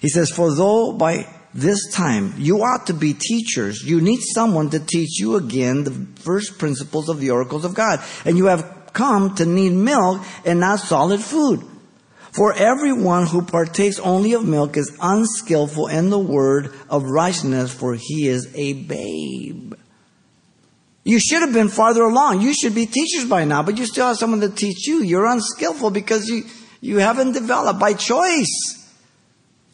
He 0.00 0.08
says, 0.08 0.30
For 0.30 0.54
though 0.54 0.92
by 0.92 1.26
this 1.52 1.92
time 1.92 2.34
you 2.38 2.62
ought 2.62 2.86
to 2.86 2.94
be 2.94 3.12
teachers, 3.12 3.82
you 3.82 4.00
need 4.00 4.20
someone 4.20 4.70
to 4.70 4.80
teach 4.80 5.18
you 5.18 5.36
again 5.36 5.84
the 5.84 6.22
first 6.22 6.58
principles 6.58 7.08
of 7.08 7.20
the 7.20 7.30
oracles 7.30 7.64
of 7.64 7.74
God. 7.74 8.00
And 8.24 8.38
you 8.38 8.46
have 8.46 8.90
come 8.92 9.34
to 9.36 9.46
need 9.46 9.72
milk 9.72 10.22
and 10.44 10.60
not 10.60 10.80
solid 10.80 11.20
food. 11.20 11.64
For 12.32 12.52
everyone 12.52 13.26
who 13.26 13.42
partakes 13.42 13.98
only 13.98 14.34
of 14.34 14.44
milk 14.44 14.76
is 14.76 14.96
unskillful 15.00 15.88
in 15.88 16.10
the 16.10 16.18
word 16.18 16.72
of 16.88 17.04
righteousness, 17.04 17.72
for 17.72 17.94
he 17.94 18.28
is 18.28 18.48
a 18.54 18.74
babe. 18.74 19.74
You 21.02 21.18
should 21.18 21.40
have 21.40 21.52
been 21.52 21.68
farther 21.68 22.02
along. 22.02 22.40
You 22.42 22.54
should 22.54 22.74
be 22.74 22.86
teachers 22.86 23.24
by 23.24 23.44
now, 23.44 23.62
but 23.62 23.78
you 23.78 23.86
still 23.86 24.06
have 24.06 24.16
someone 24.16 24.40
to 24.42 24.48
teach 24.48 24.86
you. 24.86 25.02
You're 25.02 25.26
unskillful 25.26 25.90
because 25.90 26.28
you, 26.28 26.44
you 26.80 26.98
haven't 26.98 27.32
developed 27.32 27.80
by 27.80 27.94
choice. 27.94 28.76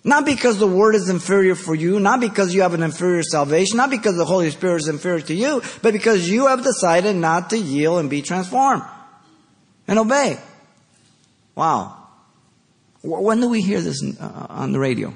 Not 0.02 0.24
because 0.24 0.58
the 0.58 0.68
word 0.68 0.94
is 0.94 1.08
inferior 1.08 1.56
for 1.56 1.74
you, 1.74 1.98
not 1.98 2.20
because 2.20 2.54
you 2.54 2.62
have 2.62 2.74
an 2.74 2.84
inferior 2.84 3.24
salvation, 3.24 3.76
not 3.76 3.90
because 3.90 4.16
the 4.16 4.24
Holy 4.24 4.50
Spirit 4.50 4.82
is 4.82 4.88
inferior 4.88 5.20
to 5.22 5.34
you, 5.34 5.62
but 5.82 5.92
because 5.92 6.30
you 6.30 6.46
have 6.46 6.62
decided 6.62 7.16
not 7.16 7.50
to 7.50 7.58
yield 7.58 7.98
and 7.98 8.08
be 8.08 8.22
transformed 8.22 8.84
and 9.88 9.98
obey. 9.98 10.38
Wow. 11.56 12.05
When 13.02 13.40
do 13.40 13.48
we 13.48 13.62
hear 13.62 13.80
this 13.80 14.02
uh, 14.20 14.46
on 14.48 14.72
the 14.72 14.78
radio? 14.78 15.14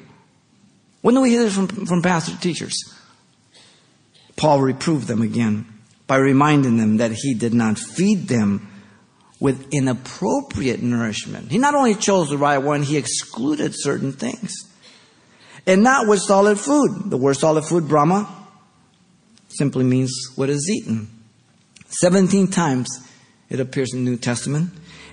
When 1.02 1.14
do 1.14 1.20
we 1.20 1.30
hear 1.30 1.42
this 1.42 1.54
from, 1.54 1.68
from 1.68 2.02
pastor 2.02 2.36
teachers? 2.36 2.74
Paul 4.36 4.60
reproved 4.60 5.06
them 5.06 5.22
again 5.22 5.66
by 6.06 6.16
reminding 6.16 6.76
them 6.76 6.98
that 6.98 7.12
he 7.12 7.34
did 7.34 7.54
not 7.54 7.78
feed 7.78 8.28
them 8.28 8.68
with 9.38 9.72
inappropriate 9.72 10.82
nourishment. 10.82 11.50
He 11.50 11.58
not 11.58 11.74
only 11.74 11.94
chose 11.94 12.28
the 12.28 12.38
right 12.38 12.58
one, 12.58 12.82
he 12.82 12.96
excluded 12.96 13.72
certain 13.74 14.12
things. 14.12 14.52
And 15.66 15.82
not 15.82 16.06
with 16.06 16.20
solid 16.20 16.58
food. 16.58 17.10
The 17.10 17.16
word 17.16 17.34
solid 17.34 17.64
food, 17.64 17.84
broma, 17.84 18.28
simply 19.48 19.84
means 19.84 20.12
what 20.36 20.50
is 20.50 20.68
eaten. 20.70 21.08
17 21.88 22.48
times 22.48 22.88
it 23.48 23.60
appears 23.60 23.92
in 23.92 24.04
the 24.04 24.10
New 24.10 24.16
Testament. 24.16 24.70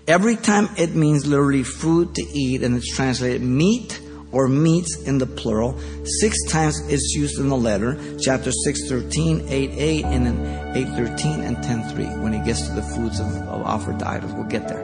Every 0.08 0.38
time 0.38 0.70
it 0.78 0.96
means 0.96 1.28
literally 1.28 1.63
food 1.63 2.15
to 2.15 2.22
eat, 2.22 2.63
and 2.63 2.78
it's 2.78 2.96
translated 2.96 3.41
meat 3.41 4.00
or 4.32 4.48
meats 4.48 4.96
in 5.04 5.17
the 5.17 5.26
plural. 5.26 5.78
Six 6.22 6.38
times 6.48 6.80
it's 6.88 7.13
used 7.13 7.38
in 7.39 7.50
the 7.50 7.58
letter, 7.58 7.98
chapter 8.17 8.52
6, 8.52 8.88
13, 8.88 9.48
8, 9.50 9.70
8, 9.72 10.06
and 10.06 10.26
then 10.26 10.78
8, 10.78 10.88
13, 10.96 11.41
and 11.41 11.62
10, 11.62 11.89
3, 11.89 12.06
when 12.22 12.32
he 12.32 12.39
gets 12.39 12.67
to 12.67 12.74
the 12.74 12.82
foods 12.82 13.20
of, 13.20 13.28
of 13.28 13.62
offered 13.63 14.02
idols. 14.02 14.32
We'll 14.32 14.46
get 14.46 14.70
there. 14.70 14.82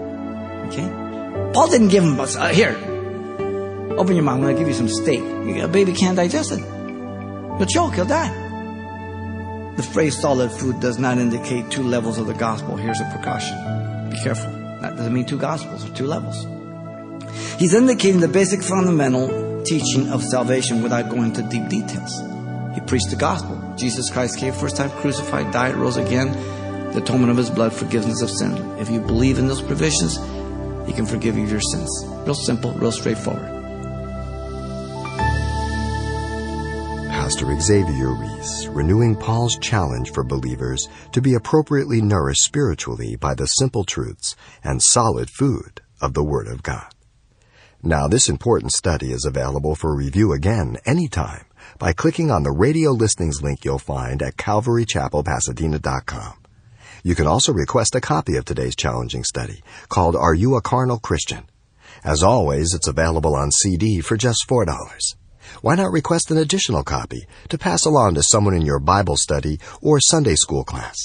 Okay? 0.67 0.89
Paul 1.53 1.69
didn't 1.69 1.87
give 1.87 2.03
him, 2.03 2.19
uh, 2.19 2.49
here, 2.49 2.75
open 3.97 4.15
your 4.15 4.25
mouth, 4.25 4.35
I'm 4.35 4.41
going 4.41 4.55
to 4.55 4.59
give 4.59 4.67
you 4.67 4.73
some 4.73 4.89
steak. 4.89 5.21
A 5.21 5.69
baby 5.69 5.93
can't 5.93 6.17
digest 6.17 6.51
it. 6.51 6.59
He'll 6.59 7.65
choke, 7.65 7.93
he'll 7.93 8.05
die. 8.05 8.41
The 9.77 9.83
phrase 9.83 10.19
solid 10.19 10.51
food 10.51 10.81
does 10.81 10.99
not 10.99 11.17
indicate 11.17 11.71
two 11.71 11.83
levels 11.83 12.17
of 12.17 12.27
the 12.27 12.33
gospel. 12.33 12.75
Here's 12.75 12.99
a 12.99 13.05
precaution. 13.05 14.09
Be 14.09 14.19
careful. 14.19 14.62
That 14.83 14.97
doesn't 14.97 15.13
mean 15.13 15.25
two 15.25 15.37
gospels 15.37 15.89
or 15.89 15.93
two 15.95 16.05
levels. 16.05 16.45
He's 17.57 17.73
indicating 17.73 18.19
the 18.19 18.27
basic 18.27 18.61
fundamental 18.61 19.63
teaching 19.63 20.09
of 20.09 20.21
salvation 20.21 20.83
without 20.83 21.09
going 21.09 21.23
into 21.23 21.41
deep 21.43 21.69
details. 21.69 22.21
He 22.75 22.81
preached 22.81 23.09
the 23.09 23.15
gospel. 23.15 23.57
Jesus 23.77 24.11
Christ 24.11 24.37
came 24.37 24.51
first 24.51 24.75
time 24.75 24.89
crucified, 24.89 25.53
died, 25.53 25.75
rose 25.75 25.95
again. 25.95 26.33
The 26.91 27.01
atonement 27.01 27.31
of 27.31 27.37
his 27.37 27.49
blood, 27.49 27.71
forgiveness 27.71 28.21
of 28.21 28.29
sin. 28.29 28.57
If 28.77 28.89
you 28.89 28.99
believe 28.99 29.39
in 29.39 29.47
those 29.47 29.61
provisions, 29.61 30.17
he 30.85 30.91
can 30.91 31.05
forgive 31.05 31.37
you 31.37 31.45
your 31.45 31.61
sins. 31.61 31.89
Real 32.25 32.35
simple, 32.35 32.73
real 32.73 32.91
straightforward. 32.91 33.62
Pastor 37.33 37.59
Xavier 37.59 38.11
Reese, 38.11 38.67
renewing 38.67 39.15
Paul's 39.15 39.57
challenge 39.57 40.11
for 40.11 40.23
believers 40.23 40.87
to 41.13 41.19
be 41.19 41.33
appropriately 41.33 41.99
nourished 41.99 42.43
spiritually 42.43 43.15
by 43.15 43.33
the 43.33 43.47
simple 43.47 43.83
truths 43.83 44.35
and 44.63 44.79
solid 44.79 45.31
food 45.31 45.81
of 45.99 46.13
the 46.13 46.23
Word 46.23 46.47
of 46.47 46.61
God. 46.61 46.93
Now, 47.81 48.07
this 48.07 48.29
important 48.29 48.71
study 48.71 49.11
is 49.11 49.25
available 49.25 49.73
for 49.73 49.95
review 49.95 50.31
again 50.31 50.77
anytime 50.85 51.45
by 51.79 51.91
clicking 51.91 52.29
on 52.29 52.43
the 52.43 52.51
radio 52.51 52.91
listings 52.91 53.41
link 53.41 53.65
you'll 53.65 53.79
find 53.79 54.21
at 54.21 54.37
calvarychapelpasadena.com. 54.37 56.33
You 57.03 57.15
can 57.15 57.25
also 57.25 57.51
request 57.51 57.95
a 57.95 58.01
copy 58.01 58.35
of 58.35 58.45
today's 58.45 58.75
challenging 58.75 59.23
study 59.23 59.63
called 59.89 60.15
Are 60.15 60.35
You 60.35 60.53
a 60.53 60.61
Carnal 60.61 60.99
Christian? 60.99 61.45
As 62.03 62.21
always, 62.21 62.75
it's 62.75 62.87
available 62.87 63.35
on 63.35 63.49
CD 63.49 64.01
for 64.01 64.17
just 64.17 64.45
$4 64.47 64.67
why 65.61 65.75
not 65.75 65.91
request 65.91 66.31
an 66.31 66.37
additional 66.37 66.83
copy 66.83 67.25
to 67.49 67.57
pass 67.57 67.85
along 67.85 68.15
to 68.15 68.23
someone 68.23 68.53
in 68.53 68.61
your 68.61 68.79
Bible 68.79 69.17
study 69.17 69.59
or 69.81 69.99
Sunday 69.99 70.35
school 70.35 70.63
class? 70.63 70.95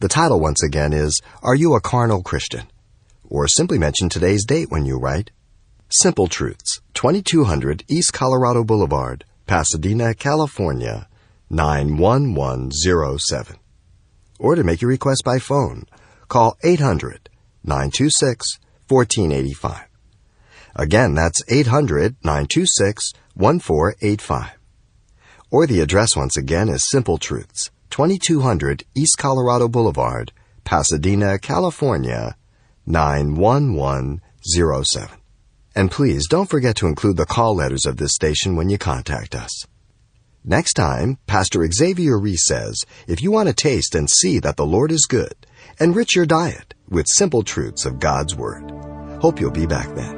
The 0.00 0.08
title 0.08 0.40
once 0.40 0.62
again 0.62 0.92
is 0.92 1.20
Are 1.42 1.54
You 1.54 1.74
a 1.74 1.80
Carnal 1.80 2.22
Christian? 2.22 2.66
Or 3.24 3.48
simply 3.48 3.78
mention 3.78 4.08
today's 4.08 4.44
date 4.44 4.70
when 4.70 4.86
you 4.86 4.98
write 4.98 5.30
Simple 5.90 6.28
Truths, 6.28 6.80
2200 6.94 7.84
East 7.88 8.12
Colorado 8.12 8.64
Boulevard, 8.64 9.24
Pasadena, 9.46 10.14
California, 10.14 11.08
91107. 11.50 13.56
Or 14.38 14.54
to 14.54 14.62
make 14.62 14.82
your 14.82 14.90
request 14.90 15.22
by 15.24 15.38
phone, 15.38 15.84
call 16.28 16.56
800 16.62 17.30
926 17.64 18.58
1485. 18.88 19.86
Again, 20.76 21.14
that's 21.14 21.42
800 21.48 22.16
926 22.22 23.12
1485. 23.38 24.58
Or 25.50 25.66
the 25.66 25.80
address 25.80 26.14
once 26.16 26.36
again 26.36 26.68
is 26.68 26.90
Simple 26.90 27.16
Truths, 27.18 27.70
2200 27.90 28.84
East 28.96 29.16
Colorado 29.16 29.68
Boulevard, 29.68 30.32
Pasadena, 30.64 31.38
California 31.38 32.36
91107. 32.86 35.18
And 35.76 35.90
please 35.90 36.26
don't 36.26 36.50
forget 36.50 36.76
to 36.76 36.88
include 36.88 37.16
the 37.16 37.26
call 37.26 37.54
letters 37.54 37.86
of 37.86 37.96
this 37.96 38.12
station 38.12 38.56
when 38.56 38.68
you 38.68 38.76
contact 38.76 39.34
us. 39.34 39.64
Next 40.44 40.74
time, 40.74 41.16
Pastor 41.26 41.66
Xavier 41.70 42.18
Reese 42.18 42.46
says, 42.46 42.84
if 43.06 43.22
you 43.22 43.30
want 43.30 43.48
to 43.48 43.54
taste 43.54 43.94
and 43.94 44.10
see 44.10 44.40
that 44.40 44.56
the 44.56 44.66
Lord 44.66 44.90
is 44.90 45.06
good, 45.06 45.46
enrich 45.78 46.16
your 46.16 46.26
diet 46.26 46.74
with 46.88 47.06
simple 47.06 47.44
truths 47.44 47.86
of 47.86 48.00
God's 48.00 48.34
Word. 48.34 48.72
Hope 49.20 49.40
you'll 49.40 49.52
be 49.52 49.66
back 49.66 49.94
then. 49.94 50.17